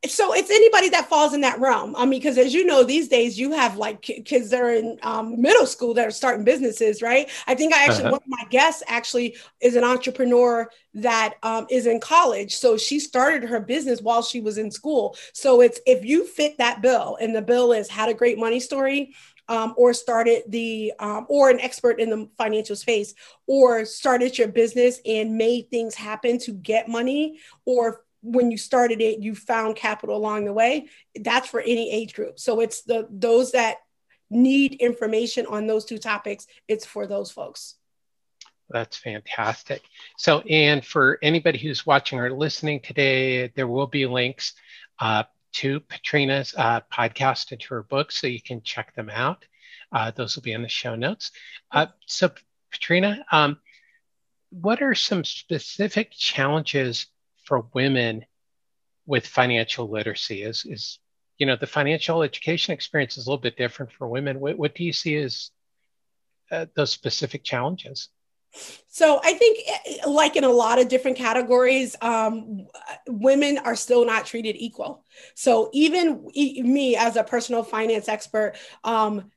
so 0.05 0.33
it's 0.33 0.49
anybody 0.49 0.87
that 0.89 1.09
falls 1.09 1.33
in 1.33 1.41
that 1.41 1.59
realm. 1.59 1.93
I 1.97 2.05
mean, 2.05 2.21
because 2.21 2.37
as 2.37 2.53
you 2.53 2.65
know, 2.65 2.85
these 2.85 3.09
days 3.09 3.37
you 3.37 3.51
have 3.51 3.75
like 3.75 4.01
kids 4.01 4.49
that 4.51 4.61
are 4.61 4.73
in 4.73 4.97
um, 5.01 5.41
middle 5.41 5.65
school 5.65 5.93
that 5.95 6.07
are 6.07 6.11
starting 6.11 6.45
businesses, 6.45 7.01
right? 7.01 7.29
I 7.45 7.53
think 7.53 7.73
I 7.73 7.83
actually 7.83 8.03
uh-huh. 8.03 8.11
one 8.11 8.21
of 8.21 8.27
my 8.27 8.45
guests 8.49 8.81
actually 8.87 9.35
is 9.59 9.75
an 9.75 9.83
entrepreneur 9.83 10.69
that 10.93 11.33
um, 11.43 11.67
is 11.69 11.85
in 11.85 11.99
college. 11.99 12.55
So 12.55 12.77
she 12.77 12.97
started 12.97 13.49
her 13.49 13.59
business 13.59 14.01
while 14.01 14.21
she 14.21 14.39
was 14.39 14.57
in 14.57 14.71
school. 14.71 15.17
So 15.33 15.59
it's 15.59 15.81
if 15.85 16.05
you 16.05 16.25
fit 16.25 16.59
that 16.59 16.81
bill, 16.81 17.17
and 17.19 17.35
the 17.35 17.41
bill 17.41 17.73
is 17.73 17.89
had 17.89 18.07
a 18.07 18.13
great 18.13 18.37
money 18.37 18.61
story 18.61 19.13
um, 19.47 19.73
or 19.77 19.93
started 19.93 20.43
the 20.47 20.93
um, 20.99 21.25
or 21.29 21.49
an 21.49 21.59
expert 21.59 21.99
in 21.99 22.09
the 22.09 22.29
financial 22.37 22.75
space 22.75 23.13
or 23.47 23.85
started 23.85 24.37
your 24.37 24.47
business 24.47 24.99
and 25.05 25.37
made 25.37 25.69
things 25.69 25.95
happen 25.95 26.37
to 26.39 26.51
get 26.51 26.87
money 26.87 27.39
or 27.65 28.03
when 28.21 28.49
you 28.49 28.57
started 28.57 29.01
it 29.01 29.19
you 29.19 29.35
found 29.35 29.75
capital 29.75 30.17
along 30.17 30.45
the 30.45 30.53
way 30.53 30.87
that's 31.21 31.47
for 31.47 31.61
any 31.61 31.91
age 31.91 32.13
group 32.13 32.39
so 32.39 32.59
it's 32.59 32.81
the 32.81 33.07
those 33.11 33.51
that 33.51 33.77
need 34.31 34.73
information 34.75 35.45
on 35.45 35.67
those 35.67 35.85
two 35.85 35.99
topics 35.99 36.47
it's 36.67 36.85
for 36.85 37.05
those 37.05 37.31
folks 37.31 37.75
that's 38.69 38.97
fantastic. 38.97 39.83
So, 40.17 40.39
and 40.39 40.83
for 40.83 41.19
anybody 41.21 41.59
who's 41.59 41.85
watching 41.85 42.19
or 42.19 42.31
listening 42.31 42.79
today, 42.79 43.49
there 43.49 43.67
will 43.67 43.85
be 43.85 44.07
links 44.07 44.53
uh, 44.99 45.23
to 45.55 45.79
Patrina's 45.79 46.53
uh, 46.57 46.81
podcast 46.91 47.51
and 47.51 47.61
to 47.61 47.75
her 47.75 47.83
book, 47.83 48.11
so 48.11 48.27
you 48.27 48.41
can 48.41 48.61
check 48.61 48.93
them 48.95 49.09
out. 49.09 49.45
Uh, 49.91 50.11
those 50.11 50.35
will 50.35 50.43
be 50.43 50.51
in 50.51 50.61
the 50.61 50.69
show 50.69 50.95
notes. 50.95 51.31
Uh, 51.71 51.87
so, 52.05 52.31
Patrina, 52.71 53.25
um, 53.31 53.57
what 54.49 54.81
are 54.81 54.95
some 54.95 55.23
specific 55.23 56.11
challenges 56.11 57.07
for 57.45 57.67
women 57.73 58.25
with 59.05 59.27
financial 59.27 59.89
literacy? 59.89 60.43
Is 60.43 60.65
is 60.65 60.99
you 61.37 61.45
know 61.45 61.55
the 61.55 61.67
financial 61.67 62.23
education 62.23 62.73
experience 62.73 63.17
is 63.17 63.27
a 63.27 63.29
little 63.29 63.41
bit 63.41 63.57
different 63.57 63.91
for 63.91 64.07
women. 64.07 64.39
What, 64.39 64.57
what 64.57 64.75
do 64.75 64.83
you 64.83 64.93
see 64.93 65.15
as 65.15 65.51
uh, 66.51 66.65
those 66.75 66.91
specific 66.91 67.43
challenges? 67.43 68.09
So 68.87 69.19
I 69.23 69.33
think, 69.33 69.59
eh, 69.67 70.07
like 70.07 70.35
in 70.35 70.43
a 70.43 70.49
lot 70.49 70.79
of 70.79 70.87
different 70.87 71.17
categories, 71.17 71.95
um, 72.01 72.67
women 73.07 73.57
are 73.57 73.75
still 73.75 74.05
not 74.05 74.25
treated 74.25 74.55
equal. 74.57 75.03
So 75.33 75.69
even 75.73 76.25
me 76.33 76.95
as 76.95 77.15
a 77.15 77.23
personal 77.23 77.63
finance 77.63 78.07
expert, 78.07 78.53
um, 78.83 79.31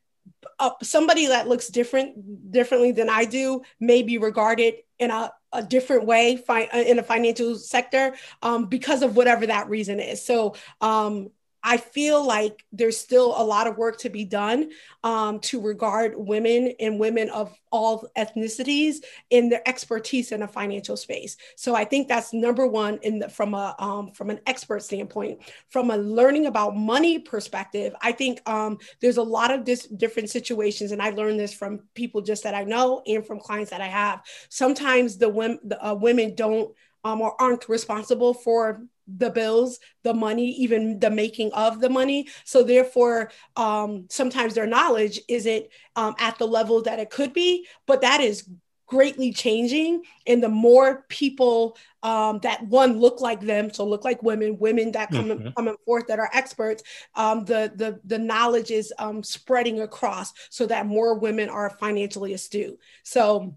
uh, 0.58 0.70
somebody 0.82 1.26
that 1.26 1.48
looks 1.48 1.68
different 1.68 2.50
differently 2.52 2.92
than 2.92 3.08
I 3.08 3.24
do 3.24 3.62
may 3.80 4.02
be 4.02 4.18
regarded 4.18 4.74
in 4.98 5.10
a, 5.10 5.32
a 5.52 5.62
different 5.62 6.04
way 6.04 6.36
fi- 6.36 6.68
in 6.72 6.98
a 6.98 7.02
financial 7.02 7.56
sector 7.56 8.14
um, 8.42 8.66
because 8.66 9.02
of 9.02 9.16
whatever 9.16 9.46
that 9.46 9.68
reason 9.68 10.00
is. 10.00 10.24
So 10.24 10.54
um, 10.80 11.30
I 11.68 11.76
feel 11.76 12.26
like 12.26 12.64
there's 12.72 12.96
still 12.96 13.34
a 13.36 13.44
lot 13.44 13.66
of 13.66 13.76
work 13.76 13.98
to 13.98 14.08
be 14.08 14.24
done 14.24 14.70
um, 15.04 15.38
to 15.40 15.60
regard 15.60 16.14
women 16.16 16.72
and 16.80 16.98
women 16.98 17.28
of 17.28 17.54
all 17.70 18.08
ethnicities 18.16 19.04
in 19.28 19.50
their 19.50 19.60
expertise 19.68 20.32
in 20.32 20.40
a 20.40 20.48
financial 20.48 20.96
space. 20.96 21.36
So 21.56 21.74
I 21.74 21.84
think 21.84 22.08
that's 22.08 22.32
number 22.32 22.66
one 22.66 22.98
in 23.02 23.18
the, 23.18 23.28
from 23.28 23.52
a 23.52 23.76
um, 23.78 24.12
from 24.12 24.30
an 24.30 24.40
expert 24.46 24.82
standpoint. 24.82 25.40
From 25.68 25.90
a 25.90 25.98
learning 25.98 26.46
about 26.46 26.74
money 26.74 27.18
perspective, 27.18 27.94
I 28.00 28.12
think 28.12 28.40
um, 28.48 28.78
there's 29.02 29.18
a 29.18 29.22
lot 29.22 29.52
of 29.52 29.64
dis- 29.64 29.88
different 29.88 30.30
situations, 30.30 30.92
and 30.92 31.02
I 31.02 31.10
learned 31.10 31.38
this 31.38 31.52
from 31.52 31.80
people 31.94 32.22
just 32.22 32.44
that 32.44 32.54
I 32.54 32.64
know 32.64 33.02
and 33.06 33.26
from 33.26 33.40
clients 33.40 33.72
that 33.72 33.82
I 33.82 33.88
have. 33.88 34.22
Sometimes 34.48 35.18
the 35.18 35.28
women 35.28 35.58
the, 35.64 35.86
uh, 35.86 35.92
women 35.92 36.34
don't 36.34 36.74
um, 37.04 37.20
or 37.20 37.38
aren't 37.38 37.68
responsible 37.68 38.32
for 38.32 38.80
the 39.16 39.30
bills, 39.30 39.78
the 40.02 40.14
money, 40.14 40.50
even 40.52 40.98
the 40.98 41.10
making 41.10 41.52
of 41.52 41.80
the 41.80 41.88
money. 41.88 42.28
So 42.44 42.62
therefore, 42.62 43.30
um, 43.56 44.06
sometimes 44.10 44.54
their 44.54 44.66
knowledge 44.66 45.20
isn't 45.28 45.66
um, 45.96 46.14
at 46.18 46.38
the 46.38 46.46
level 46.46 46.82
that 46.82 46.98
it 46.98 47.10
could 47.10 47.32
be, 47.32 47.66
but 47.86 48.02
that 48.02 48.20
is 48.20 48.48
greatly 48.86 49.32
changing. 49.32 50.02
And 50.26 50.42
the 50.42 50.48
more 50.48 51.04
people 51.08 51.76
um, 52.02 52.40
that 52.42 52.66
one 52.66 52.98
look 52.98 53.20
like 53.20 53.40
them, 53.40 53.72
so 53.72 53.86
look 53.86 54.04
like 54.04 54.22
women, 54.22 54.58
women 54.58 54.92
that 54.92 55.10
come 55.10 55.26
mm-hmm. 55.26 55.48
coming 55.56 55.76
forth 55.84 56.06
that 56.08 56.18
are 56.18 56.30
experts, 56.32 56.82
um, 57.14 57.44
the 57.44 57.72
the 57.74 58.00
the 58.04 58.18
knowledge 58.18 58.70
is 58.70 58.92
um, 58.98 59.22
spreading 59.22 59.80
across 59.80 60.32
so 60.50 60.66
that 60.66 60.86
more 60.86 61.18
women 61.18 61.48
are 61.48 61.70
financially 61.70 62.32
astute. 62.32 62.78
So 63.02 63.54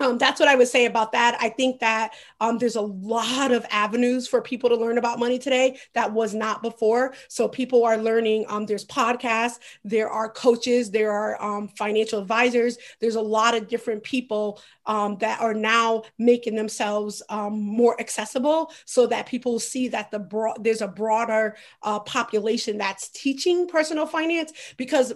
um, 0.00 0.18
that's 0.18 0.40
what 0.40 0.48
I 0.48 0.54
would 0.54 0.68
say 0.68 0.86
about 0.86 1.12
that. 1.12 1.36
I 1.40 1.50
think 1.50 1.80
that 1.80 2.14
um, 2.40 2.58
there's 2.58 2.76
a 2.76 2.80
lot 2.80 3.52
of 3.52 3.66
avenues 3.70 4.26
for 4.26 4.40
people 4.40 4.70
to 4.70 4.76
learn 4.76 4.98
about 4.98 5.18
money 5.18 5.38
today 5.38 5.78
that 5.94 6.12
was 6.12 6.34
not 6.34 6.62
before. 6.62 7.14
So 7.28 7.48
people 7.48 7.84
are 7.84 7.96
learning. 7.96 8.46
Um, 8.48 8.66
there's 8.66 8.86
podcasts, 8.86 9.58
there 9.84 10.08
are 10.08 10.30
coaches, 10.30 10.90
there 10.90 11.12
are 11.12 11.40
um, 11.42 11.68
financial 11.68 12.18
advisors. 12.20 12.78
There's 13.00 13.16
a 13.16 13.20
lot 13.20 13.54
of 13.54 13.68
different 13.68 14.02
people 14.02 14.60
um, 14.90 15.16
that 15.18 15.40
are 15.40 15.54
now 15.54 16.02
making 16.18 16.56
themselves 16.56 17.22
um, 17.28 17.60
more 17.60 17.98
accessible, 18.00 18.70
so 18.84 19.06
that 19.06 19.26
people 19.26 19.58
see 19.58 19.88
that 19.88 20.10
the 20.10 20.20
there's 20.60 20.82
a 20.82 20.88
broader 20.88 21.56
uh, 21.82 22.00
population 22.00 22.76
that's 22.76 23.08
teaching 23.08 23.68
personal 23.68 24.06
finance. 24.06 24.52
Because 24.76 25.14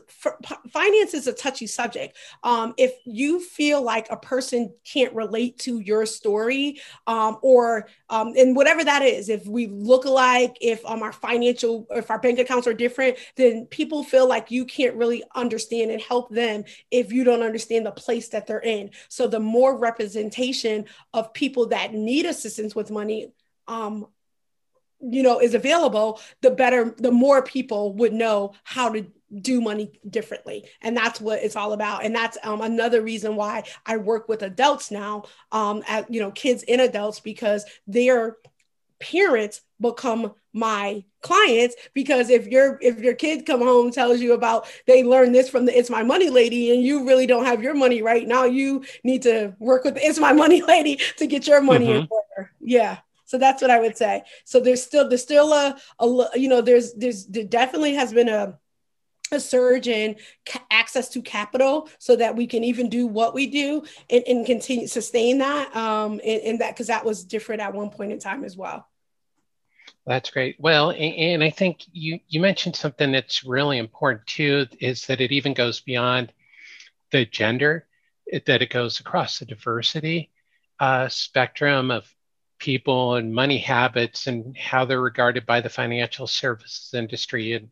finance 0.70 1.14
is 1.14 1.26
a 1.26 1.32
touchy 1.32 1.66
subject. 1.66 2.16
if 2.78 2.92
you 3.04 3.40
feel 3.40 3.82
like 3.82 4.06
a 4.10 4.16
person 4.16 4.72
can't 4.84 5.12
relate 5.14 5.58
to 5.58 5.80
your 5.80 6.06
story 6.06 6.80
um, 7.06 7.38
or 7.42 7.88
um, 8.10 8.32
and 8.37 8.54
whatever 8.54 8.84
that 8.84 9.02
is 9.02 9.28
if 9.28 9.46
we 9.46 9.66
look 9.66 10.04
alike 10.04 10.56
if 10.60 10.84
um, 10.87 11.02
our 11.02 11.12
financial 11.12 11.87
if 11.90 12.10
our 12.10 12.18
bank 12.18 12.38
accounts 12.38 12.66
are 12.66 12.74
different 12.74 13.16
then 13.37 13.66
people 13.66 14.04
feel 14.04 14.28
like 14.28 14.50
you 14.50 14.64
can't 14.64 14.94
really 14.96 15.22
understand 15.34 15.90
and 15.90 16.00
help 16.00 16.30
them 16.30 16.64
if 16.90 17.12
you 17.12 17.24
don't 17.24 17.42
understand 17.42 17.87
the 17.87 17.90
place 17.90 18.28
that 18.28 18.46
they're 18.46 18.60
in 18.60 18.90
so 19.08 19.26
the 19.26 19.40
more 19.40 19.63
representation 19.72 20.87
of 21.12 21.33
people 21.33 21.66
that 21.68 21.94
need 21.94 22.27
assistance 22.27 22.74
with 22.74 22.90
money 22.90 23.33
um, 23.68 24.07
you 25.00 25.22
know 25.22 25.40
is 25.40 25.55
available 25.55 26.20
the 26.40 26.50
better 26.50 26.94
the 26.98 27.11
more 27.11 27.42
people 27.42 27.92
would 27.94 28.12
know 28.12 28.53
how 28.62 28.90
to 28.90 29.07
do 29.40 29.61
money 29.61 29.90
differently. 30.09 30.64
And 30.81 30.96
that's 30.96 31.20
what 31.20 31.42
it's 31.42 31.57
all 31.57 31.72
about. 31.72 32.05
And 32.05 32.14
that's 32.14 32.38
um, 32.42 32.61
another 32.61 33.03
reason 33.03 33.37
why 33.37 33.64
i 33.87 33.96
work 33.96 34.29
with 34.29 34.42
adults 34.42 34.90
now 34.90 35.24
um, 35.53 35.83
at, 35.88 36.12
you 36.12 36.20
know 36.20 36.31
kids 36.31 36.64
and 36.68 36.81
adults 36.81 37.20
because 37.20 37.64
their 37.87 38.37
parents 39.04 39.60
become 39.80 40.32
my 40.52 41.04
clients 41.20 41.74
because 41.94 42.30
if 42.30 42.46
your 42.46 42.78
if 42.80 43.00
your 43.00 43.14
kid 43.14 43.44
come 43.44 43.60
home 43.60 43.90
tells 43.90 44.20
you 44.20 44.34
about 44.34 44.66
they 44.86 45.02
learned 45.02 45.34
this 45.34 45.48
from 45.48 45.64
the 45.64 45.76
it's 45.76 45.90
my 45.90 46.02
money 46.02 46.30
lady 46.30 46.72
and 46.72 46.82
you 46.82 47.04
really 47.04 47.26
don't 47.26 47.44
have 47.44 47.62
your 47.62 47.74
money 47.74 48.02
right 48.02 48.28
now 48.28 48.44
you 48.44 48.84
need 49.02 49.22
to 49.22 49.52
work 49.58 49.84
with 49.84 49.98
it's 50.00 50.18
my 50.18 50.32
money 50.32 50.62
lady 50.68 50.96
to 51.16 51.26
get 51.26 51.46
your 51.46 51.60
money 51.60 51.86
mm-hmm. 51.86 52.02
in 52.02 52.08
order. 52.10 52.50
Yeah 52.60 52.98
so 53.26 53.38
that's 53.38 53.62
what 53.62 53.70
i 53.70 53.80
would 53.80 53.96
say. 53.96 54.22
So 54.44 54.60
there's 54.60 54.82
still 54.82 55.08
there's 55.08 55.22
still 55.22 55.52
a, 55.52 55.76
a 55.98 56.38
you 56.38 56.48
know 56.48 56.60
there's 56.60 56.92
there's 56.94 57.26
there 57.26 57.44
definitely 57.44 57.94
has 57.94 58.12
been 58.12 58.28
a 58.28 58.58
a 59.32 59.40
surge 59.40 59.88
in 59.88 60.16
ca- 60.46 60.64
access 60.70 61.08
to 61.08 61.22
capital 61.22 61.88
so 61.98 62.14
that 62.14 62.36
we 62.36 62.46
can 62.46 62.62
even 62.62 62.88
do 62.88 63.06
what 63.06 63.34
we 63.34 63.46
do 63.46 63.82
and, 64.10 64.22
and 64.28 64.46
continue 64.46 64.86
sustain 64.86 65.38
that 65.38 65.74
um 65.74 66.20
and, 66.24 66.42
and 66.42 66.60
that 66.60 66.74
because 66.74 66.88
that 66.88 67.04
was 67.04 67.24
different 67.24 67.62
at 67.62 67.74
one 67.74 67.90
point 67.90 68.12
in 68.12 68.18
time 68.18 68.44
as 68.44 68.56
well 68.56 68.86
that's 70.06 70.30
great 70.30 70.56
well 70.58 70.90
and, 70.90 71.42
i 71.42 71.50
think 71.50 71.82
you 71.92 72.18
you 72.28 72.40
mentioned 72.40 72.76
something 72.76 73.12
that's 73.12 73.44
really 73.44 73.78
important 73.78 74.26
too 74.26 74.66
is 74.80 75.06
that 75.06 75.20
it 75.20 75.32
even 75.32 75.54
goes 75.54 75.80
beyond 75.80 76.32
the 77.10 77.24
gender 77.26 77.86
it, 78.26 78.46
that 78.46 78.62
it 78.62 78.70
goes 78.70 79.00
across 79.00 79.38
the 79.38 79.44
diversity 79.44 80.30
uh, 80.80 81.08
spectrum 81.08 81.90
of 81.90 82.12
people 82.58 83.16
and 83.16 83.34
money 83.34 83.58
habits 83.58 84.26
and 84.26 84.56
how 84.56 84.84
they're 84.84 85.00
regarded 85.00 85.46
by 85.46 85.60
the 85.60 85.68
financial 85.68 86.26
services 86.26 86.94
industry 86.94 87.52
and 87.52 87.70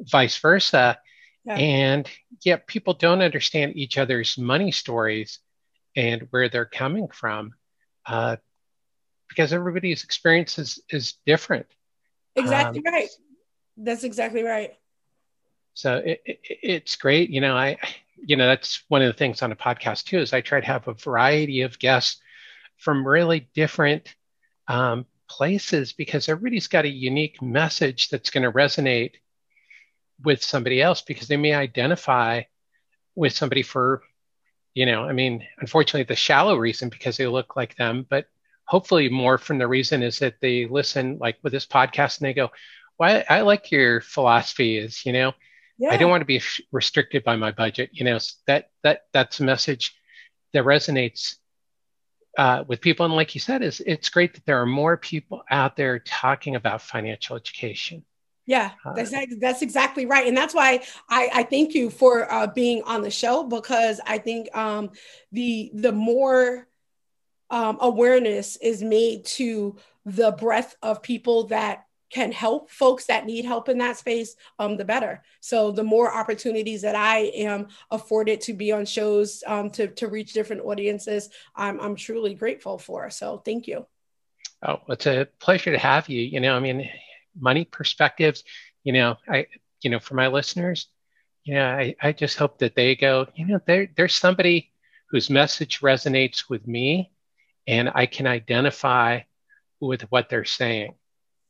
vice 0.00 0.36
versa. 0.38 0.98
Yeah. 1.44 1.56
And 1.56 2.10
yet 2.42 2.66
people 2.66 2.94
don't 2.94 3.22
understand 3.22 3.76
each 3.76 3.98
other's 3.98 4.38
money 4.38 4.70
stories 4.70 5.38
and 5.96 6.26
where 6.30 6.48
they're 6.48 6.64
coming 6.64 7.08
from 7.08 7.54
uh, 8.06 8.36
because 9.32 9.52
everybody's 9.52 10.04
experience 10.04 10.58
is, 10.58 10.80
is 10.90 11.14
different. 11.26 11.66
Exactly 12.36 12.82
um, 12.86 12.92
right. 12.92 13.08
That's 13.76 14.04
exactly 14.04 14.42
right. 14.42 14.74
So 15.74 15.96
it, 15.96 16.20
it, 16.24 16.40
it's 16.44 16.96
great. 16.96 17.30
You 17.30 17.40
know, 17.40 17.56
I, 17.56 17.78
you 18.16 18.36
know, 18.36 18.46
that's 18.46 18.82
one 18.88 19.02
of 19.02 19.08
the 19.08 19.18
things 19.18 19.42
on 19.42 19.52
a 19.52 19.56
podcast 19.56 20.04
too, 20.04 20.18
is 20.18 20.32
I 20.32 20.40
try 20.40 20.60
to 20.60 20.66
have 20.66 20.86
a 20.86 20.94
variety 20.94 21.62
of 21.62 21.78
guests 21.78 22.20
from 22.76 23.06
really 23.06 23.48
different 23.54 24.14
um, 24.68 25.06
places 25.28 25.92
because 25.92 26.28
everybody's 26.28 26.68
got 26.68 26.84
a 26.84 26.88
unique 26.88 27.40
message 27.40 28.10
that's 28.10 28.30
going 28.30 28.44
to 28.44 28.52
resonate 28.52 29.12
with 30.22 30.42
somebody 30.42 30.80
else 30.82 31.00
because 31.00 31.28
they 31.28 31.36
may 31.36 31.54
identify 31.54 32.42
with 33.14 33.32
somebody 33.32 33.62
for, 33.62 34.02
you 34.74 34.86
know, 34.86 35.04
I 35.04 35.12
mean, 35.12 35.46
unfortunately, 35.58 36.04
the 36.04 36.16
shallow 36.16 36.56
reason 36.56 36.88
because 36.88 37.16
they 37.16 37.26
look 37.26 37.56
like 37.56 37.76
them, 37.76 38.06
but 38.08 38.26
hopefully 38.72 39.10
more 39.10 39.36
from 39.36 39.58
the 39.58 39.68
reason 39.68 40.02
is 40.02 40.18
that 40.18 40.40
they 40.40 40.64
listen 40.64 41.18
like 41.18 41.36
with 41.42 41.52
this 41.52 41.66
podcast 41.66 42.18
and 42.18 42.26
they 42.26 42.32
go, 42.32 42.50
well, 42.98 43.22
I, 43.28 43.36
I 43.36 43.40
like 43.42 43.70
your 43.70 44.00
philosophy 44.00 44.78
is, 44.78 45.04
you 45.04 45.12
know, 45.12 45.34
yeah. 45.76 45.90
I 45.90 45.98
don't 45.98 46.08
want 46.08 46.22
to 46.22 46.26
be 46.26 46.40
restricted 46.72 47.22
by 47.22 47.36
my 47.36 47.50
budget. 47.50 47.90
You 47.92 48.06
know, 48.06 48.18
that, 48.46 48.70
that, 48.82 49.02
that's 49.12 49.40
a 49.40 49.44
message 49.44 49.94
that 50.54 50.64
resonates 50.64 51.36
uh, 52.38 52.64
with 52.66 52.80
people. 52.80 53.04
And 53.04 53.14
like 53.14 53.34
you 53.34 53.42
said, 53.42 53.60
is 53.60 53.80
it's 53.80 54.08
great 54.08 54.32
that 54.32 54.46
there 54.46 54.62
are 54.62 54.66
more 54.66 54.96
people 54.96 55.42
out 55.50 55.76
there 55.76 55.98
talking 55.98 56.56
about 56.56 56.80
financial 56.80 57.36
education. 57.36 58.06
Yeah, 58.46 58.72
that's 58.96 59.14
that's 59.38 59.62
exactly 59.62 60.04
right, 60.04 60.26
and 60.26 60.36
that's 60.36 60.52
why 60.52 60.82
I, 61.08 61.30
I 61.32 61.42
thank 61.44 61.76
you 61.76 61.90
for 61.90 62.30
uh, 62.30 62.48
being 62.48 62.82
on 62.82 63.00
the 63.00 63.10
show 63.10 63.44
because 63.44 64.00
I 64.04 64.18
think 64.18 64.54
um, 64.56 64.90
the 65.30 65.70
the 65.72 65.92
more 65.92 66.66
um, 67.52 67.76
awareness 67.80 68.56
is 68.56 68.82
made 68.82 69.24
to 69.26 69.76
the 70.04 70.32
breadth 70.32 70.74
of 70.82 71.02
people 71.02 71.46
that 71.48 71.84
can 72.10 72.32
help 72.32 72.70
folks 72.70 73.06
that 73.06 73.24
need 73.24 73.44
help 73.44 73.68
in 73.68 73.78
that 73.78 73.96
space, 73.96 74.36
um, 74.58 74.76
the 74.76 74.84
better. 74.84 75.22
So 75.40 75.70
the 75.70 75.84
more 75.84 76.12
opportunities 76.12 76.82
that 76.82 76.94
I 76.94 77.18
am 77.34 77.68
afforded 77.90 78.40
to 78.42 78.52
be 78.52 78.72
on 78.72 78.84
shows 78.84 79.44
um, 79.46 79.70
to 79.70 79.88
to 79.88 80.08
reach 80.08 80.32
different 80.32 80.62
audiences, 80.62 81.30
I'm 81.54 81.80
I'm 81.80 81.94
truly 81.94 82.34
grateful 82.34 82.78
for. 82.78 83.08
So 83.10 83.38
thank 83.38 83.66
you. 83.66 83.86
Oh, 84.66 84.80
it's 84.88 85.06
a 85.06 85.28
pleasure 85.38 85.72
to 85.72 85.78
have 85.78 86.08
you. 86.08 86.20
You 86.20 86.40
know, 86.40 86.54
I 86.54 86.60
mean, 86.60 86.88
money 87.38 87.64
perspectives, 87.64 88.44
you 88.84 88.92
know, 88.92 89.16
I, 89.28 89.46
you 89.82 89.90
know, 89.90 89.98
for 89.98 90.14
my 90.14 90.28
listeners, 90.28 90.88
yeah, 91.44 91.74
I, 91.74 91.96
I 92.00 92.12
just 92.12 92.38
hope 92.38 92.58
that 92.58 92.76
they 92.76 92.94
go, 92.94 93.26
you 93.34 93.46
know, 93.46 93.60
there, 93.66 93.88
there's 93.96 94.14
somebody 94.14 94.70
whose 95.10 95.28
message 95.28 95.80
resonates 95.80 96.48
with 96.48 96.66
me 96.68 97.10
and 97.66 97.90
I 97.94 98.06
can 98.06 98.26
identify 98.26 99.20
with 99.80 100.02
what 100.02 100.28
they're 100.28 100.44
saying, 100.44 100.94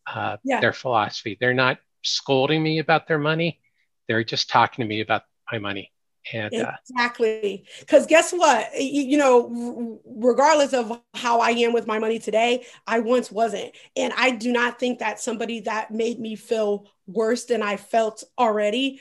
uh, 0.06 0.36
yeah. 0.44 0.60
their 0.60 0.72
philosophy. 0.72 1.36
They're 1.38 1.54
not 1.54 1.78
scolding 2.02 2.62
me 2.62 2.78
about 2.78 3.06
their 3.06 3.18
money. 3.18 3.60
They're 4.08 4.24
just 4.24 4.50
talking 4.50 4.82
to 4.82 4.88
me 4.88 5.00
about 5.00 5.22
my 5.50 5.58
money. 5.58 5.92
And 6.32 6.54
uh, 6.54 6.72
exactly, 6.88 7.64
because 7.80 8.06
guess 8.06 8.32
what? 8.32 8.70
You, 8.80 9.02
you, 9.02 9.18
know, 9.18 10.00
regardless 10.04 10.72
of 10.72 11.00
how 11.14 11.40
I 11.40 11.50
am 11.50 11.72
with 11.72 11.88
my 11.88 11.98
money 11.98 12.20
today, 12.20 12.64
I 12.86 13.00
once 13.00 13.32
wasn't, 13.32 13.72
and 13.96 14.12
I 14.16 14.30
do 14.30 14.52
not 14.52 14.78
think 14.78 15.00
that 15.00 15.18
somebody 15.18 15.60
that 15.60 15.90
made 15.90 16.20
me 16.20 16.36
feel 16.36 16.86
worse 17.08 17.46
than 17.46 17.60
I 17.60 17.76
felt 17.76 18.22
already 18.38 19.00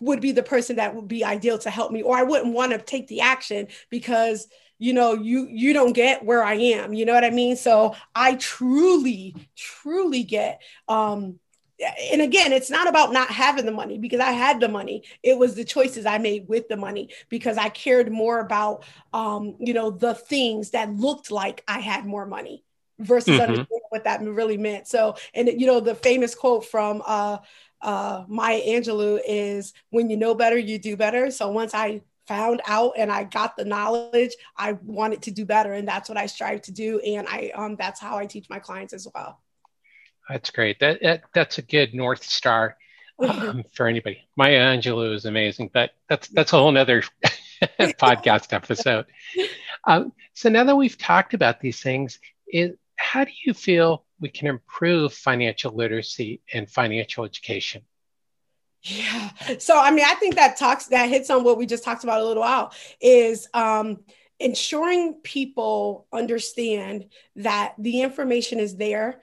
would 0.00 0.22
be 0.22 0.32
the 0.32 0.42
person 0.42 0.76
that 0.76 0.94
would 0.94 1.06
be 1.06 1.22
ideal 1.22 1.58
to 1.58 1.70
help 1.70 1.92
me, 1.92 2.00
or 2.00 2.16
I 2.16 2.22
wouldn't 2.22 2.54
want 2.54 2.72
to 2.72 2.78
take 2.78 3.08
the 3.08 3.20
action 3.20 3.68
because 3.90 4.48
you 4.84 4.92
know 4.92 5.14
you 5.14 5.48
you 5.50 5.72
don't 5.72 5.92
get 5.92 6.24
where 6.24 6.44
i 6.44 6.54
am 6.54 6.92
you 6.92 7.04
know 7.04 7.14
what 7.14 7.24
i 7.24 7.30
mean 7.30 7.56
so 7.56 7.94
i 8.14 8.34
truly 8.34 9.34
truly 9.56 10.22
get 10.22 10.60
um 10.88 11.38
and 12.12 12.22
again, 12.22 12.52
it's 12.52 12.70
not 12.70 12.88
about 12.88 13.12
not 13.12 13.28
having 13.28 13.66
the 13.66 13.72
money 13.72 13.98
because 13.98 14.20
I 14.20 14.30
had 14.30 14.60
the 14.60 14.68
money. 14.68 15.02
It 15.22 15.36
was 15.36 15.54
the 15.54 15.64
choices 15.64 16.06
I 16.06 16.18
made 16.18 16.48
with 16.48 16.68
the 16.68 16.76
money 16.76 17.08
because 17.28 17.58
I 17.58 17.68
cared 17.68 18.12
more 18.12 18.38
about, 18.38 18.84
um, 19.12 19.56
you 19.58 19.74
know, 19.74 19.90
the 19.90 20.14
things 20.14 20.70
that 20.70 20.94
looked 20.94 21.30
like 21.30 21.64
I 21.66 21.80
had 21.80 22.06
more 22.06 22.26
money 22.26 22.64
versus 23.00 23.34
mm-hmm. 23.34 23.40
understanding 23.40 23.80
what 23.90 24.04
that 24.04 24.22
really 24.22 24.56
meant. 24.56 24.86
So, 24.86 25.16
and 25.34 25.48
you 25.48 25.66
know, 25.66 25.80
the 25.80 25.96
famous 25.96 26.34
quote 26.34 26.64
from 26.64 27.02
uh, 27.04 27.38
uh, 27.82 28.24
Maya 28.28 28.62
Angelou 28.62 29.20
is, 29.26 29.74
"When 29.90 30.10
you 30.10 30.16
know 30.16 30.34
better, 30.34 30.56
you 30.56 30.78
do 30.78 30.96
better." 30.96 31.30
So 31.32 31.50
once 31.50 31.74
I 31.74 32.02
found 32.26 32.62
out 32.66 32.92
and 32.96 33.10
I 33.10 33.24
got 33.24 33.56
the 33.56 33.64
knowledge, 33.64 34.34
I 34.56 34.72
wanted 34.82 35.22
to 35.22 35.30
do 35.30 35.44
better, 35.44 35.72
and 35.72 35.86
that's 35.86 36.08
what 36.08 36.18
I 36.18 36.26
strive 36.26 36.62
to 36.62 36.72
do, 36.72 37.00
and 37.00 37.26
I 37.28 37.52
um, 37.54 37.76
that's 37.76 38.00
how 38.00 38.16
I 38.16 38.26
teach 38.26 38.48
my 38.48 38.58
clients 38.58 38.92
as 38.92 39.06
well. 39.14 39.40
That's 40.28 40.50
great. 40.50 40.80
That, 40.80 41.00
that 41.02 41.22
that's 41.34 41.58
a 41.58 41.62
good 41.62 41.94
north 41.94 42.24
star 42.24 42.76
um, 43.18 43.64
for 43.72 43.86
anybody. 43.86 44.26
Maya 44.36 44.60
Angelou 44.60 45.14
is 45.14 45.26
amazing, 45.26 45.70
but 45.72 45.92
that's 46.08 46.28
that's 46.28 46.52
a 46.52 46.56
whole 46.56 46.72
nother 46.72 47.02
podcast 47.80 48.52
episode. 48.52 49.06
Um, 49.84 50.12
so 50.32 50.48
now 50.48 50.64
that 50.64 50.76
we've 50.76 50.98
talked 50.98 51.34
about 51.34 51.60
these 51.60 51.80
things, 51.80 52.18
is 52.48 52.76
how 52.96 53.24
do 53.24 53.30
you 53.44 53.54
feel 53.54 54.04
we 54.20 54.28
can 54.28 54.46
improve 54.46 55.12
financial 55.12 55.74
literacy 55.74 56.40
and 56.52 56.68
financial 56.68 57.24
education? 57.24 57.82
Yeah. 58.84 59.30
So 59.58 59.78
I 59.78 59.90
mean, 59.90 60.04
I 60.06 60.14
think 60.16 60.34
that 60.34 60.56
talks 60.58 60.86
that 60.86 61.08
hits 61.08 61.30
on 61.30 61.42
what 61.42 61.56
we 61.56 61.66
just 61.66 61.84
talked 61.84 62.04
about 62.04 62.20
a 62.20 62.24
little 62.26 62.42
while 62.42 62.72
is 63.00 63.48
um, 63.54 64.00
ensuring 64.38 65.14
people 65.22 66.06
understand 66.12 67.06
that 67.36 67.74
the 67.78 68.02
information 68.02 68.60
is 68.60 68.76
there 68.76 69.22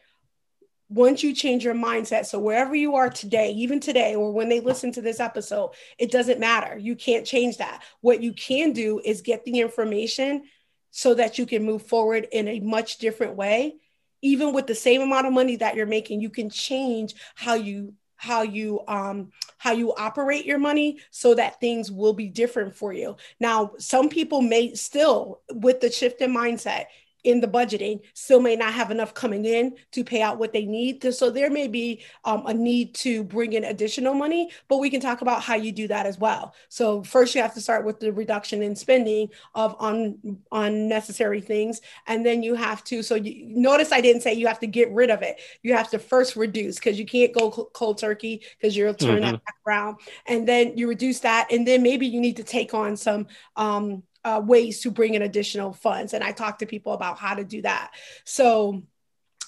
once 0.90 1.22
you 1.24 1.34
change 1.36 1.64
your 1.64 1.76
mindset. 1.76 2.26
So 2.26 2.40
wherever 2.40 2.74
you 2.76 2.96
are 2.96 3.10
today 3.10 3.52
even 3.52 3.80
today 3.80 4.16
or 4.16 4.32
when 4.32 4.50
they 4.50 4.62
listen 4.62 4.92
to 4.94 5.02
this 5.02 5.20
episode 5.20 5.72
it 6.00 6.12
doesn't 6.12 6.40
matter. 6.40 6.76
You 6.78 6.96
can't 6.96 7.26
change 7.26 7.58
that. 7.58 7.84
What 8.02 8.24
you 8.24 8.34
can 8.34 8.74
do 8.74 9.00
is 9.06 9.22
get 9.22 9.46
the 9.46 9.60
information 9.60 10.44
so 10.90 11.14
that 11.14 11.38
you 11.38 11.46
can 11.46 11.64
move 11.64 11.84
forward 11.84 12.28
in 12.32 12.48
a 12.48 12.60
much 12.62 12.98
different 12.98 13.36
way. 13.36 13.76
Even 14.24 14.54
with 14.54 14.66
the 14.68 14.76
same 14.76 15.02
amount 15.02 15.28
of 15.28 15.34
money 15.34 15.58
that 15.58 15.76
you're 15.76 15.86
making 15.86 16.20
you 16.20 16.32
can 16.32 16.50
change 16.50 17.14
how 17.36 17.54
you 17.54 17.94
how 18.22 18.44
you 18.44 18.80
um 18.88 19.32
how 19.58 19.72
you 19.72 19.92
operate 19.96 20.46
your 20.46 20.60
money 20.60 21.00
so 21.10 21.34
that 21.34 21.60
things 21.60 21.92
will 21.92 22.14
be 22.14 22.28
different 22.28 22.76
for 22.76 22.94
you. 22.94 23.16
Now 23.40 23.72
some 23.80 24.10
people 24.10 24.44
may 24.44 24.76
still 24.76 25.42
with 25.52 25.82
the 25.82 25.90
shift 25.90 26.22
in 26.22 26.32
mindset 26.32 26.86
in 27.24 27.40
the 27.40 27.48
budgeting 27.48 28.02
still 28.14 28.42
may 28.42 28.56
not 28.56 28.74
have 28.74 28.92
enough 28.92 29.14
coming 29.14 29.46
in 29.46 29.76
to 29.92 30.04
pay 30.04 30.22
out 30.22 30.38
what 30.38 30.54
they 30.54 30.66
need. 30.66 31.02
So 31.14 31.30
there 31.30 31.50
may 31.50 31.68
be 31.68 32.04
um, 32.26 32.46
a 32.46 32.54
need 32.54 32.94
to 32.96 33.24
bring 33.24 33.54
in 33.54 33.64
additional 33.66 34.14
money, 34.14 34.50
but 34.68 34.78
we 34.78 34.90
can 34.90 35.02
talk 35.02 35.22
about 35.22 35.42
how 35.42 35.56
you 35.56 35.72
do 35.72 35.88
that 35.88 36.06
as 36.06 36.18
well. 36.18 36.56
So 36.70 37.04
first 37.04 37.36
you 37.36 37.42
have 37.42 37.54
to 37.54 37.62
start 37.62 37.86
with 37.86 38.00
the 38.00 38.12
reduction 38.12 38.62
in 38.62 38.76
spending 38.76 39.30
of 39.56 39.76
un, 39.80 40.40
unnecessary 40.52 41.42
things. 41.42 41.82
And 42.08 42.26
then 42.26 42.44
you 42.44 42.56
have 42.56 42.84
to, 42.86 43.04
so 43.04 43.16
you 43.16 43.46
notice 43.48 43.92
I 43.92 44.02
didn't 44.02 44.22
say 44.22 44.34
you 44.34 44.48
have 44.48 44.60
to 44.60 44.68
get 44.68 44.92
rid 44.92 45.10
of 45.10 45.22
it. 45.22 45.40
You 45.62 45.76
have 45.76 45.90
to 45.92 46.00
first 46.00 46.36
reduce 46.36 46.76
because 46.76 47.00
you 47.00 47.06
can't 47.06 47.34
go 47.34 47.52
cold 47.52 47.98
turkey 47.98 48.42
because 48.60 48.76
you'll 48.76 48.94
turn 48.94 49.22
mm-hmm. 49.22 49.32
that 49.32 49.46
back 49.46 49.56
around. 49.68 49.98
And 50.26 50.48
then 50.48 50.78
you 50.78 50.88
reduce 50.88 51.20
that. 51.22 51.52
And 51.52 51.68
then 51.68 51.84
maybe 51.84 52.08
you 52.08 52.20
need 52.20 52.38
to 52.38 52.44
take 52.44 52.74
on 52.74 52.98
some 52.98 53.28
um, 53.56 54.04
uh, 54.24 54.42
ways 54.44 54.82
to 54.82 54.92
bring 54.92 55.14
in 55.14 55.22
additional 55.22 55.74
funds. 55.74 56.14
And 56.14 56.24
I 56.24 56.32
talk 56.32 56.60
to 56.60 56.66
people 56.66 56.94
about 56.94 57.18
how 57.18 57.36
to 57.36 57.44
do 57.44 57.62
that. 57.64 57.92
So 58.24 58.84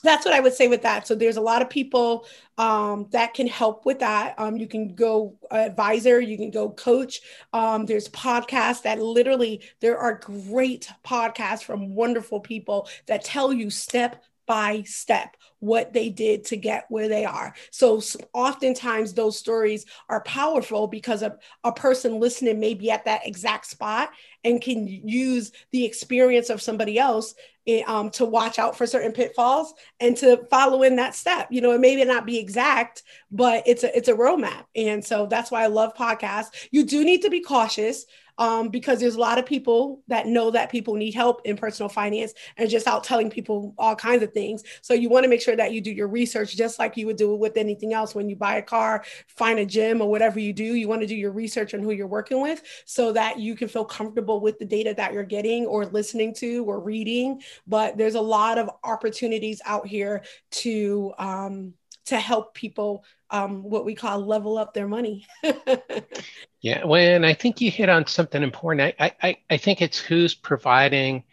that's 0.04 0.26
what 0.26 0.34
I 0.34 0.42
would 0.42 0.54
say 0.54 0.68
with 0.68 0.82
that. 0.82 1.08
So 1.08 1.16
there's 1.16 1.38
a 1.38 1.42
lot 1.42 1.62
of 1.62 1.70
people 1.70 2.28
um, 2.58 3.08
that 3.12 3.34
can 3.34 3.48
help 3.48 3.86
with 3.86 4.00
that. 4.00 4.36
Um, 4.38 4.58
you 4.58 4.68
can 4.68 4.96
go 4.96 5.38
advisor, 5.50 6.20
you 6.20 6.38
can 6.38 6.52
go 6.52 6.70
coach. 6.70 7.22
Um, 7.54 7.86
there's 7.86 8.10
podcasts 8.10 8.84
that 8.84 9.00
literally 9.00 9.62
there 9.80 9.98
are 9.98 10.16
great 10.16 10.92
podcasts 11.06 11.64
from 11.64 11.96
wonderful 11.96 12.42
people 12.42 12.90
that 13.08 13.24
tell 13.24 13.54
you 13.54 13.70
step 13.70 14.24
by 14.46 14.84
step 14.84 15.36
what 15.60 15.94
they 15.94 16.10
did 16.10 16.44
to 16.44 16.58
get 16.58 16.86
where 16.90 17.08
they 17.08 17.24
are. 17.24 17.54
So 17.72 18.02
oftentimes 18.34 19.14
those 19.14 19.38
stories 19.38 19.86
are 20.10 20.22
powerful 20.24 20.88
because 20.88 21.22
a, 21.22 21.38
a 21.64 21.72
person 21.72 22.20
listening 22.20 22.60
may 22.60 22.74
be 22.74 22.92
at 22.92 23.06
that 23.06 23.26
exact 23.26 23.68
spot 23.68 24.12
and 24.44 24.62
can 24.62 24.86
use 24.88 25.54
the 25.72 25.86
experience 25.86 26.50
of 26.50 26.62
somebody 26.62 27.00
else 27.00 27.34
eh, 27.66 27.82
um, 27.88 28.10
to 28.12 28.26
watch 28.26 28.60
out 28.60 28.78
for 28.78 28.86
certain 28.86 29.14
pitfalls 29.14 29.74
and 30.02 30.18
to 30.18 30.46
follow 30.50 30.84
in 30.84 30.98
that 30.98 31.16
step. 31.16 31.48
You 31.50 31.62
know, 31.62 31.72
it 31.72 31.80
may 31.80 32.04
not 32.04 32.26
be 32.26 32.40
exact, 32.40 33.04
but 33.32 33.64
it's 33.66 33.84
a 33.84 33.98
it's 33.98 34.10
a 34.10 34.14
roadmap. 34.14 34.66
And 34.76 35.04
so 35.04 35.28
that's 35.28 35.50
why 35.50 35.64
I 35.64 35.68
love 35.68 35.96
podcasts. 35.96 36.68
You 36.72 36.86
do 36.86 37.06
need 37.06 37.22
to 37.22 37.30
be 37.30 37.40
cautious 37.40 38.06
um, 38.38 38.70
because 38.70 39.00
there's 39.00 39.16
a 39.16 39.20
lot 39.20 39.38
of 39.38 39.46
people 39.46 40.02
that 40.08 40.28
know 40.28 40.52
that 40.52 40.72
people 40.72 40.96
need 40.96 41.14
help 41.14 41.42
in 41.46 41.56
personal 41.56 41.90
finance 41.90 42.34
and 42.58 42.70
just 42.70 42.88
out 42.88 43.04
telling 43.04 43.30
people 43.30 43.74
all 43.78 43.96
kinds 43.96 44.24
of 44.24 44.34
things. 44.34 44.64
So 44.82 44.94
you 44.94 45.10
want 45.10 45.24
to 45.24 45.30
make 45.30 45.42
sure 45.42 45.56
that 45.56 45.72
you 45.72 45.82
do 45.82 45.92
your 45.92 46.08
research 46.08 46.56
just 46.56 46.80
like 46.80 46.98
you 46.98 47.06
would 47.08 47.18
do 47.18 47.36
with 47.36 47.58
anything 47.58 47.94
else. 47.94 48.16
When 48.16 48.30
you 48.30 48.36
buy 48.36 48.56
a 48.56 48.62
car, 48.62 49.04
find 49.28 49.60
a 49.60 49.66
gym, 49.66 50.02
or 50.02 50.10
whatever 50.10 50.40
you 50.40 50.54
do, 50.54 50.64
you 50.64 50.88
want 50.88 51.02
to 51.02 51.08
do 51.08 51.16
your 51.16 51.32
research 51.32 51.74
on 51.74 51.82
who 51.82 51.92
you're 51.92 52.08
working 52.08 52.42
with 52.42 52.64
so 52.86 53.12
that 53.12 53.40
you 53.40 53.56
can 53.56 53.68
feel 53.68 53.86
comfortable 53.86 54.40
with 54.40 54.60
the 54.60 54.66
data 54.66 54.94
that 54.96 55.14
you're 55.14 55.24
getting 55.24 55.66
or 55.66 55.86
listening 55.86 56.34
to 56.36 56.64
or 56.66 56.80
reading. 56.80 57.42
But 57.68 57.98
there's 57.98 58.16
a 58.16 58.22
lot 58.22 58.58
of 58.58 58.70
opportunities 58.84 59.62
out 59.66 59.88
here 59.88 60.24
to 60.52 61.14
um, 61.18 61.74
to 62.06 62.20
help 62.20 62.54
people 62.54 63.06
um, 63.30 63.64
what 63.64 63.86
we 63.86 63.96
call 63.96 64.20
level 64.20 64.58
up 64.58 64.74
their 64.74 64.88
money. 64.88 65.26
yeah, 66.62 66.86
and 66.86 67.26
I 67.26 67.34
think 67.34 67.62
you 67.62 67.72
hit 67.72 67.90
on 67.90 68.08
something 68.08 68.44
important. 68.44 68.96
I, 69.00 69.12
I, 69.22 69.38
I 69.50 69.58
think 69.58 69.82
it's 69.82 70.00
who's 70.00 70.36
providing 70.36 71.24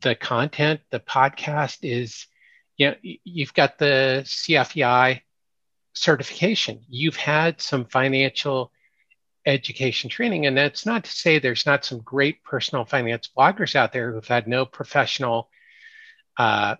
the 0.00 0.14
content. 0.14 0.80
The 0.90 1.00
podcast 1.00 1.78
is, 1.82 2.26
you 2.76 2.90
know, 2.90 2.96
you've 3.02 3.54
got 3.54 3.78
the 3.78 4.22
CFEI 4.24 5.20
certification. 5.92 6.80
You've 6.88 7.16
had 7.16 7.60
some 7.60 7.84
financial 7.84 8.72
education 9.46 10.10
training, 10.10 10.46
and 10.46 10.56
that's 10.56 10.84
not 10.84 11.04
to 11.04 11.10
say 11.10 11.38
there's 11.38 11.66
not 11.66 11.84
some 11.84 12.00
great 12.00 12.42
personal 12.42 12.84
finance 12.84 13.30
bloggers 13.36 13.76
out 13.76 13.92
there 13.92 14.12
who've 14.12 14.26
had 14.26 14.48
no 14.48 14.66
professional 14.66 15.48
uh, 16.36 16.74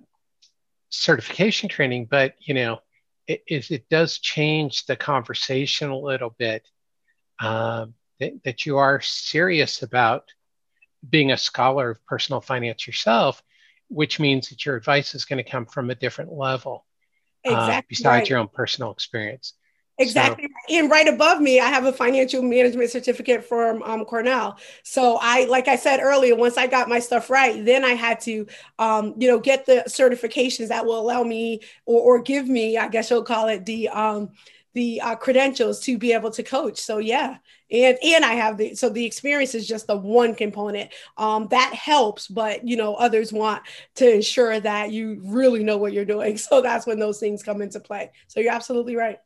certification 0.89 1.69
training, 1.69 2.07
but 2.11 2.35
you 2.41 2.55
know 2.55 2.81
it, 3.27 3.71
it 3.71 3.89
does 3.89 4.19
change 4.19 4.87
the 4.87 4.97
conversation 4.97 5.91
a 5.91 5.99
little 5.99 6.35
bit 6.39 6.69
um, 7.41 7.95
that, 8.21 8.33
that 8.45 8.67
you 8.67 8.79
are 8.79 9.01
serious 9.01 9.83
about 9.83 10.25
being 11.09 11.33
a 11.33 11.37
scholar 11.37 11.91
of 11.91 12.07
personal 12.07 12.41
finance 12.41 12.87
yourself, 12.87 13.43
which 13.89 14.21
means 14.21 14.49
that 14.49 14.65
your 14.65 14.77
advice 14.77 15.15
is 15.15 15.25
going 15.25 15.43
to 15.43 15.51
come 15.51 15.67
from 15.67 15.91
a 15.91 15.95
different 15.95 16.33
level 16.33 16.87
uh, 17.47 17.51
exactly 17.51 17.75
uh, 17.75 17.83
besides 17.89 18.21
right. 18.23 18.29
your 18.31 18.39
own 18.39 18.49
personal 18.49 18.91
experience. 18.91 19.55
Exactly. 19.97 20.49
So, 20.69 20.77
and 20.77 20.91
right 20.91 21.07
above 21.07 21.41
me, 21.41 21.61
I 21.61 21.67
have 21.67 21.85
a 21.85 21.93
financial 21.93 22.43
management 22.43 22.91
certificate 22.91 23.45
from 23.45 23.81
um, 23.85 24.05
Cornell. 24.05 24.59
So 24.83 25.19
I, 25.23 25.45
like 25.45 25.69
I 25.69 25.77
said 25.77 26.01
earlier, 26.01 26.35
once 26.35 26.57
I 26.57 26.67
got 26.67 26.89
my 26.89 26.99
stuff 26.99 27.31
right, 27.31 27.65
then 27.65 27.85
I 27.85 27.93
had 27.93 28.19
to, 28.23 28.47
um, 28.81 29.15
you 29.19 29.29
know, 29.29 29.39
get 29.39 29.67
the 29.67 29.85
certifications 29.87 30.69
that 30.69 30.85
will 30.85 30.99
allow 30.99 31.23
me 31.23 31.61
or, 31.87 32.01
or 32.19 32.23
give 32.23 32.49
me, 32.49 32.77
I 32.77 32.89
guess 32.89 33.09
you'll 33.09 33.23
call 33.23 33.47
it 33.49 33.67
the, 33.67 33.89
um, 33.91 34.31
the 34.73 35.01
uh, 35.01 35.15
credentials 35.15 35.79
to 35.83 35.97
be 35.97 36.13
able 36.13 36.33
to 36.33 36.43
coach. 36.43 36.79
So 36.81 36.99
yeah, 36.99 37.37
and 37.71 37.97
and 38.03 38.25
I 38.25 38.33
have 38.35 38.57
the 38.59 38.75
so 38.75 38.89
the 38.89 39.05
experience 39.07 39.55
is 39.55 39.69
just 39.69 39.87
the 39.87 39.97
one 39.97 40.35
component 40.35 40.93
um, 41.17 41.47
that 41.53 41.73
helps, 41.73 42.27
but 42.27 42.67
you 42.67 42.77
know 42.77 42.97
others 42.97 43.33
want 43.33 43.63
to 43.95 44.13
ensure 44.13 44.59
that 44.59 44.91
you 44.91 45.21
really 45.25 45.63
know 45.63 45.77
what 45.77 45.93
you're 45.93 46.05
doing. 46.05 46.37
So 46.45 46.61
that's 46.61 46.87
when 46.87 46.99
those 46.99 47.21
things 47.21 47.45
come 47.45 47.63
into 47.63 47.79
play. 47.79 48.11
So 48.27 48.41
you're 48.41 48.53
absolutely 48.53 48.97
right. 48.97 49.19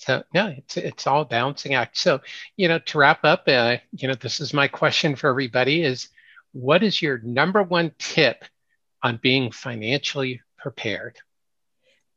So 0.00 0.22
no, 0.32 0.46
it's 0.46 0.78
it's 0.78 1.06
all 1.06 1.26
balancing 1.26 1.74
act. 1.74 1.98
So 1.98 2.20
you 2.56 2.68
know, 2.68 2.78
to 2.78 2.98
wrap 2.98 3.22
up, 3.22 3.44
uh, 3.46 3.76
you 3.92 4.08
know, 4.08 4.14
this 4.14 4.40
is 4.40 4.54
my 4.54 4.66
question 4.66 5.14
for 5.14 5.28
everybody: 5.28 5.82
is 5.82 6.08
what 6.52 6.82
is 6.82 7.02
your 7.02 7.18
number 7.18 7.62
one 7.62 7.92
tip 7.98 8.44
on 9.02 9.18
being 9.22 9.52
financially 9.52 10.40
prepared? 10.58 11.18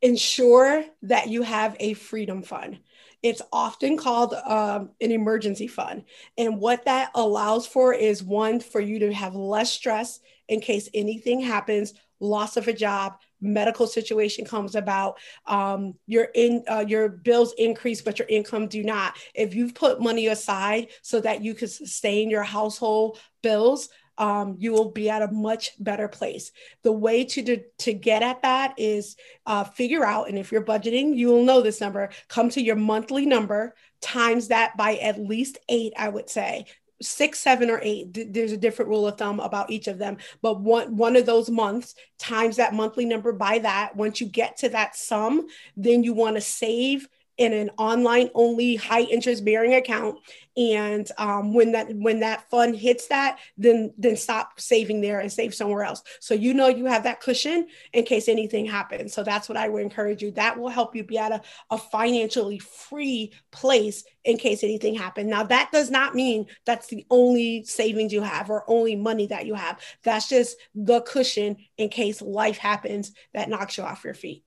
Ensure 0.02 0.86
that 1.02 1.28
you 1.28 1.42
have 1.42 1.76
a 1.82 1.94
freedom 1.94 2.42
fund. 2.42 2.80
It's 3.22 3.42
often 3.52 3.98
called 3.98 4.34
um, 4.34 4.92
an 5.02 5.12
emergency 5.12 5.68
fund. 5.68 6.06
And 6.38 6.60
what 6.60 6.86
that 6.86 7.12
allows 7.16 7.68
for 7.68 7.94
is 7.94 8.24
one, 8.24 8.62
for 8.62 8.80
you 8.80 9.00
to 9.00 9.14
have 9.14 9.36
less 9.36 9.72
stress 9.72 10.20
in 10.48 10.62
case 10.62 10.90
anything 10.94 11.42
happens, 11.42 11.94
loss 12.24 12.58
of 12.58 12.68
a 12.68 12.74
job, 12.74 13.18
medical 13.42 13.86
situation 13.86 14.46
comes 14.46 14.76
about, 14.76 15.18
um, 15.46 15.96
your 16.08 16.30
in 16.34 16.64
uh, 16.68 16.86
your 16.88 17.10
bills 17.10 17.54
increase, 17.58 18.02
but 18.02 18.18
your 18.18 18.28
income 18.28 18.68
do 18.68 18.84
not. 18.84 19.18
If 19.36 19.54
you've 19.54 19.76
put 19.76 20.02
money 20.02 20.28
aside 20.28 20.88
so 21.02 21.20
that 21.22 21.44
you 21.44 21.54
can 21.54 21.68
sustain 21.68 22.30
your 22.30 22.44
household 22.44 23.20
bills, 23.42 23.90
um, 24.18 24.56
you 24.60 24.72
will 24.72 24.92
be 24.92 25.10
at 25.10 25.22
a 25.22 25.32
much 25.32 25.72
better 25.80 26.08
place. 26.08 26.52
The 26.84 26.92
way 26.92 27.26
to 27.26 27.64
to 27.80 27.94
get 27.94 28.24
at 28.24 28.42
that 28.44 28.76
is 28.78 29.16
uh, 29.46 29.64
figure 29.64 30.06
out, 30.06 30.30
and 30.30 30.38
if 30.38 30.52
you're 30.52 30.64
budgeting, 30.64 31.16
you 31.16 31.28
will 31.28 31.44
know 31.44 31.62
this 31.62 31.82
number. 31.82 32.10
Come 32.28 32.50
to 32.50 32.62
your 32.62 32.76
monthly 32.76 33.26
number 33.26 33.76
times 34.02 34.50
that 34.50 34.76
by 34.78 34.96
at 34.98 35.20
least 35.20 35.58
eight, 35.70 35.94
I 35.98 36.10
would 36.10 36.30
say 36.30 36.66
six, 37.04 37.40
seven, 37.40 37.70
or 37.70 37.80
eight. 37.84 38.34
There's 38.34 38.52
a 38.52 38.58
different 38.58 38.90
rule 38.90 39.08
of 39.08 39.18
thumb 39.18 39.40
about 39.40 39.70
each 39.70 39.88
of 39.88 39.98
them, 39.98 40.18
but 40.42 40.60
one 40.62 40.96
one 40.96 41.16
of 41.16 41.26
those 41.26 41.50
months 41.50 41.96
times 42.18 42.58
that 42.58 42.74
monthly 42.74 43.06
number 43.06 43.32
by 43.34 43.60
that. 43.60 43.96
Once 43.96 44.22
you 44.22 44.28
get 44.28 44.58
to 44.58 44.70
that 44.70 44.96
sum, 44.96 45.48
then 45.76 46.04
you 46.04 46.14
want 46.14 46.36
to 46.36 46.42
save 46.42 47.08
in 47.38 47.54
an 47.54 47.72
online 47.78 48.30
only 48.36 48.76
high 48.76 49.02
interest 49.02 49.44
bearing 49.44 49.74
account. 49.76 50.20
And 50.56 51.10
um, 51.18 51.54
when 51.54 51.72
that 51.72 51.96
when 51.96 52.20
that 52.20 52.48
fund 52.50 52.76
hits 52.76 53.08
that 53.08 53.40
then 53.58 53.92
then 53.98 54.16
stop 54.16 54.60
saving 54.60 55.02
there 55.02 55.20
and 55.20 55.32
save 55.32 55.56
somewhere 55.56 55.84
else. 55.84 56.04
So 56.20 56.36
you 56.36 56.54
know 56.54 56.68
you 56.68 56.86
have 56.86 57.04
that 57.04 57.22
cushion 57.22 57.68
in 57.92 58.06
case 58.06 58.28
anything 58.28 58.66
happens. 58.66 59.14
So 59.14 59.24
that's 59.24 59.50
what 59.50 59.58
i 59.58 59.68
would 59.68 59.82
encourage 59.82 60.22
you. 60.22 60.32
That 60.32 60.60
will 60.60 60.70
help 60.70 60.96
you 60.96 61.04
be 61.04 61.18
at 61.18 61.32
a, 61.32 61.42
a 61.72 61.78
financially 61.78 62.60
free 62.60 63.34
place 63.52 64.04
in 64.24 64.38
case 64.38 64.64
anything 64.64 64.96
happens 64.96 65.30
now 65.30 65.44
that 65.44 65.70
does 65.72 65.92
not 65.92 66.16
mean 66.16 66.46
that's 66.66 66.88
the 66.88 67.06
only 67.10 67.64
savings 67.66 68.14
you 68.14 68.22
have 68.22 68.50
or 68.50 68.64
only 68.68 68.96
money 68.96 69.28
that 69.28 69.46
you 69.46 69.56
have. 69.56 69.80
That's 70.04 70.30
just 70.30 70.58
the 70.76 71.02
cushion 71.02 71.58
in 71.78 71.90
case 71.90 72.22
life 72.22 72.58
happens 72.58 73.12
that 73.34 73.50
knocks 73.50 73.78
you 73.78 73.84
off 73.84 74.04
your 74.04 74.14
feet 74.14 74.44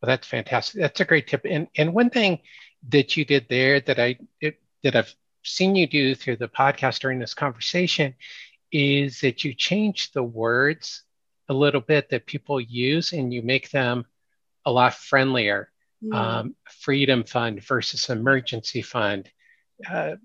well, 0.00 0.08
that's 0.08 0.26
fantastic. 0.26 0.80
That's 0.80 1.00
a 1.00 1.04
great 1.04 1.26
tip. 1.26 1.44
And 1.44 1.68
and 1.76 1.92
one 1.92 2.10
thing 2.10 2.40
that 2.88 3.16
you 3.16 3.24
did 3.24 3.46
there 3.48 3.80
that 3.80 3.98
I 3.98 4.18
it, 4.40 4.60
that 4.82 4.96
I've 4.96 5.14
seen 5.42 5.76
you 5.76 5.86
do 5.86 6.14
through 6.14 6.36
the 6.36 6.48
podcast 6.48 7.00
during 7.00 7.18
this 7.18 7.34
conversation 7.34 8.14
is 8.72 9.20
that 9.20 9.44
you 9.44 9.54
change 9.54 10.12
the 10.12 10.22
words 10.22 11.02
a 11.48 11.54
little 11.54 11.80
bit 11.80 12.08
that 12.10 12.26
people 12.26 12.60
use 12.60 13.12
and 13.12 13.34
you 13.34 13.42
make 13.42 13.70
them 13.70 14.06
a 14.64 14.72
lot 14.72 14.94
friendlier. 14.94 15.70
Mm. 16.02 16.14
Um, 16.14 16.56
freedom 16.64 17.24
fund 17.24 17.62
versus 17.62 18.08
emergency 18.08 18.80
fund. 18.80 19.30
Uh, 19.88 20.16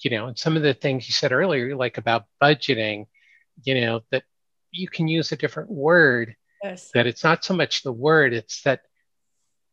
you 0.00 0.10
know, 0.10 0.26
and 0.26 0.38
some 0.38 0.56
of 0.56 0.62
the 0.62 0.74
things 0.74 1.06
you 1.06 1.12
said 1.12 1.30
earlier, 1.30 1.76
like 1.76 1.96
about 1.96 2.24
budgeting, 2.42 3.06
you 3.62 3.80
know, 3.80 4.00
that 4.10 4.24
you 4.72 4.88
can 4.88 5.06
use 5.06 5.30
a 5.30 5.36
different 5.36 5.70
word. 5.70 6.34
Yes. 6.64 6.90
That 6.94 7.06
it's 7.06 7.22
not 7.22 7.44
so 7.44 7.54
much 7.54 7.82
the 7.82 7.92
word, 7.92 8.32
it's 8.32 8.62
that 8.62 8.80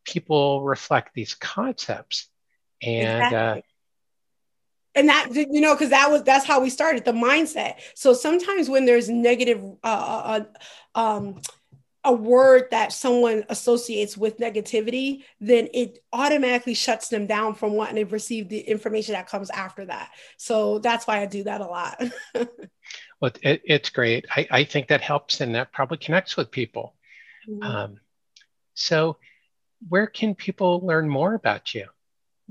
people 0.10 0.64
reflect 0.64 1.14
these 1.14 1.36
concepts. 1.36 2.28
And 2.82 3.24
uh, 3.24 3.26
exactly. 3.26 3.60
uh, 3.60 3.62
and 4.96 5.10
that 5.10 5.34
you 5.34 5.62
know 5.62 5.74
because 5.74 5.90
that 5.90 6.10
was 6.10 6.24
that's 6.24 6.46
how 6.46 6.60
we 6.60 6.70
started 6.70 7.06
the 7.06 7.12
mindset 7.12 7.76
so 7.94 8.14
sometimes 8.14 8.70
when 8.70 8.86
there's 8.86 9.10
negative 9.10 9.64
uh, 9.84 9.88
uh, 9.88 10.44
uh, 10.96 11.00
um, 11.00 11.42
a 12.06 12.14
word 12.14 12.64
that 12.72 12.94
someone 12.94 13.44
associates 13.50 14.18
with 14.18 14.38
negativity 14.38 15.24
then 15.40 15.68
it 15.74 16.00
automatically 16.14 16.74
shuts 16.74 17.10
them 17.10 17.28
down 17.28 17.54
from 17.54 17.74
wanting 17.74 17.96
to 17.96 18.12
receive 18.12 18.50
the 18.50 18.60
information 18.60 19.14
that 19.14 19.28
comes 19.28 19.50
after 19.50 19.86
that 19.86 20.12
so 20.38 20.80
that's 20.80 21.06
why 21.08 21.22
i 21.22 21.26
do 21.26 21.44
that 21.44 21.62
a 21.62 21.66
lot 21.66 22.02
well 23.22 23.32
it, 23.42 23.62
it's 23.66 23.90
great 23.90 24.26
I, 24.32 24.48
I 24.50 24.64
think 24.64 24.88
that 24.88 25.02
helps 25.02 25.42
and 25.42 25.56
that 25.56 25.72
probably 25.72 25.98
connects 25.98 26.36
with 26.36 26.52
people 26.52 26.96
mm-hmm. 27.48 27.64
um, 27.64 28.00
so 28.74 29.18
where 29.88 30.08
can 30.08 30.36
people 30.36 30.82
learn 30.86 31.08
more 31.08 31.34
about 31.34 31.74
you 31.74 31.88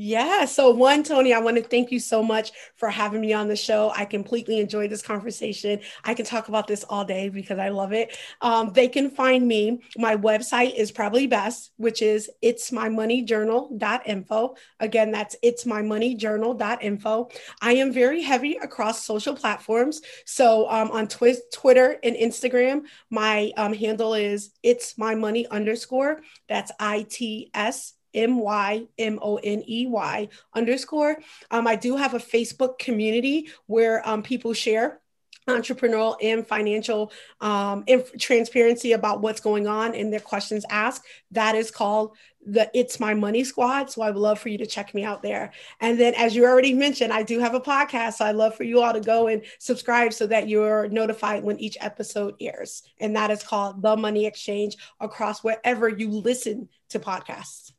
yeah. 0.00 0.44
So, 0.44 0.70
one, 0.70 1.02
Tony, 1.02 1.34
I 1.34 1.40
want 1.40 1.56
to 1.56 1.62
thank 1.64 1.90
you 1.90 1.98
so 1.98 2.22
much 2.22 2.52
for 2.76 2.88
having 2.88 3.20
me 3.20 3.32
on 3.32 3.48
the 3.48 3.56
show. 3.56 3.92
I 3.96 4.04
completely 4.04 4.60
enjoyed 4.60 4.90
this 4.90 5.02
conversation. 5.02 5.80
I 6.04 6.14
can 6.14 6.24
talk 6.24 6.46
about 6.46 6.68
this 6.68 6.84
all 6.84 7.04
day 7.04 7.30
because 7.30 7.58
I 7.58 7.70
love 7.70 7.92
it. 7.92 8.16
Um, 8.40 8.72
they 8.72 8.86
can 8.86 9.10
find 9.10 9.48
me. 9.48 9.80
My 9.96 10.14
website 10.14 10.76
is 10.76 10.92
probably 10.92 11.26
best, 11.26 11.72
which 11.78 12.00
is 12.00 12.30
it's 12.42 12.70
my 12.70 12.88
money 12.88 13.22
journal.info. 13.22 14.54
Again, 14.78 15.10
that's 15.10 15.34
it's 15.42 15.66
my 15.66 15.82
money 15.82 16.14
journal.info. 16.14 17.30
I 17.60 17.72
am 17.72 17.92
very 17.92 18.22
heavy 18.22 18.56
across 18.62 19.04
social 19.04 19.34
platforms. 19.34 20.00
So, 20.24 20.70
um, 20.70 20.92
on 20.92 21.08
twi- 21.08 21.42
Twitter 21.52 21.98
and 22.04 22.14
Instagram, 22.14 22.82
my 23.10 23.50
um, 23.56 23.72
handle 23.72 24.14
is 24.14 24.52
it's 24.62 24.96
my 24.96 25.16
money 25.16 25.48
underscore. 25.48 26.20
That's 26.48 26.70
I 26.78 27.04
T 27.10 27.50
S 27.52 27.94
M 28.18 28.38
Y 28.40 28.86
M 28.98 29.18
O 29.22 29.36
N 29.36 29.62
E 29.66 29.86
Y 29.86 30.28
underscore. 30.52 31.16
Um, 31.50 31.66
I 31.66 31.76
do 31.76 31.96
have 31.96 32.14
a 32.14 32.18
Facebook 32.18 32.78
community 32.78 33.48
where 33.66 34.06
um, 34.06 34.22
people 34.22 34.52
share 34.52 35.00
entrepreneurial 35.48 36.16
and 36.22 36.46
financial 36.46 37.12
um, 37.40 37.84
inf- 37.86 38.16
transparency 38.18 38.92
about 38.92 39.20
what's 39.20 39.40
going 39.40 39.66
on 39.66 39.94
and 39.94 40.12
their 40.12 40.20
questions 40.20 40.64
asked. 40.70 41.04
That 41.30 41.54
is 41.54 41.70
called 41.70 42.16
the 42.46 42.70
It's 42.72 43.00
My 43.00 43.14
Money 43.14 43.44
Squad. 43.44 43.90
So 43.90 44.02
I 44.02 44.10
would 44.10 44.20
love 44.20 44.38
for 44.38 44.48
you 44.48 44.58
to 44.58 44.66
check 44.66 44.94
me 44.94 45.04
out 45.04 45.22
there. 45.22 45.52
And 45.80 45.98
then, 45.98 46.14
as 46.14 46.34
you 46.36 46.44
already 46.44 46.72
mentioned, 46.72 47.12
I 47.12 47.22
do 47.22 47.40
have 47.40 47.54
a 47.54 47.60
podcast. 47.60 48.14
So 48.14 48.24
I'd 48.24 48.36
love 48.36 48.54
for 48.54 48.64
you 48.64 48.80
all 48.80 48.92
to 48.92 49.00
go 49.00 49.26
and 49.26 49.42
subscribe 49.58 50.12
so 50.12 50.26
that 50.26 50.48
you're 50.48 50.88
notified 50.88 51.42
when 51.42 51.58
each 51.58 51.76
episode 51.80 52.34
airs. 52.40 52.82
And 53.00 53.16
that 53.16 53.30
is 53.30 53.42
called 53.42 53.82
The 53.82 53.96
Money 53.96 54.26
Exchange 54.26 54.76
across 55.00 55.42
wherever 55.42 55.88
you 55.88 56.10
listen 56.10 56.68
to 56.90 56.98
podcasts. 57.00 57.72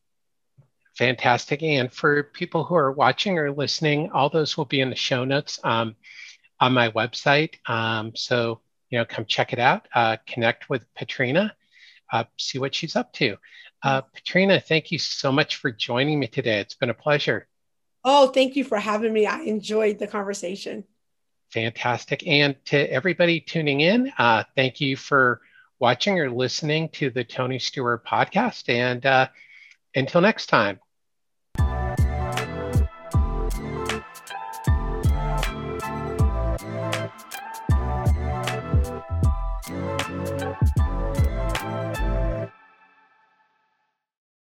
Fantastic. 1.00 1.64
And 1.64 1.90
for 1.90 2.24
people 2.24 2.66
who 2.66 2.76
are 2.76 2.92
watching 2.92 3.40
or 3.40 3.54
listening, 3.54 4.12
all 4.12 4.30
those 4.30 4.58
will 4.58 4.66
be 4.66 4.82
in 4.82 4.90
the 4.90 4.98
show 4.98 5.24
notes 5.24 5.58
um, 5.64 5.96
on 6.60 6.74
my 6.74 6.92
website. 6.92 7.54
Um, 7.70 8.14
so, 8.18 8.60
you 8.90 9.00
know, 9.00 9.06
come 9.06 9.24
check 9.24 9.54
it 9.54 9.60
out, 9.60 9.88
uh, 9.96 10.18
connect 10.28 10.70
with 10.70 10.84
Patrina, 10.96 11.56
uh, 12.12 12.26
see 12.38 12.60
what 12.60 12.76
she's 12.76 12.98
up 12.98 13.14
to. 13.14 13.38
Uh, 13.82 14.02
Patrina, 14.02 14.60
thank 14.60 14.92
you 14.92 15.00
so 15.00 15.32
much 15.32 15.56
for 15.56 15.72
joining 15.72 16.20
me 16.20 16.28
today. 16.28 16.60
It's 16.60 16.76
been 16.76 16.90
a 16.90 16.94
pleasure. 16.94 17.48
Oh, 18.04 18.28
thank 18.28 18.58
you 18.58 18.66
for 18.66 18.78
having 18.78 19.14
me. 19.14 19.26
I 19.26 19.44
enjoyed 19.44 20.00
the 20.00 20.08
conversation. 20.08 20.84
Fantastic. 21.54 22.28
And 22.28 22.58
to 22.66 22.78
everybody 22.92 23.40
tuning 23.40 23.80
in, 23.80 24.12
uh, 24.18 24.44
thank 24.54 24.82
you 24.82 24.98
for 24.98 25.40
watching 25.80 26.20
or 26.20 26.30
listening 26.30 26.90
to 26.90 27.10
the 27.10 27.24
Tony 27.24 27.58
Steuer 27.58 28.04
podcast. 28.06 28.68
And 28.68 29.06
uh, 29.06 29.30
until 29.96 30.20
next 30.20 30.48
time. 30.48 30.82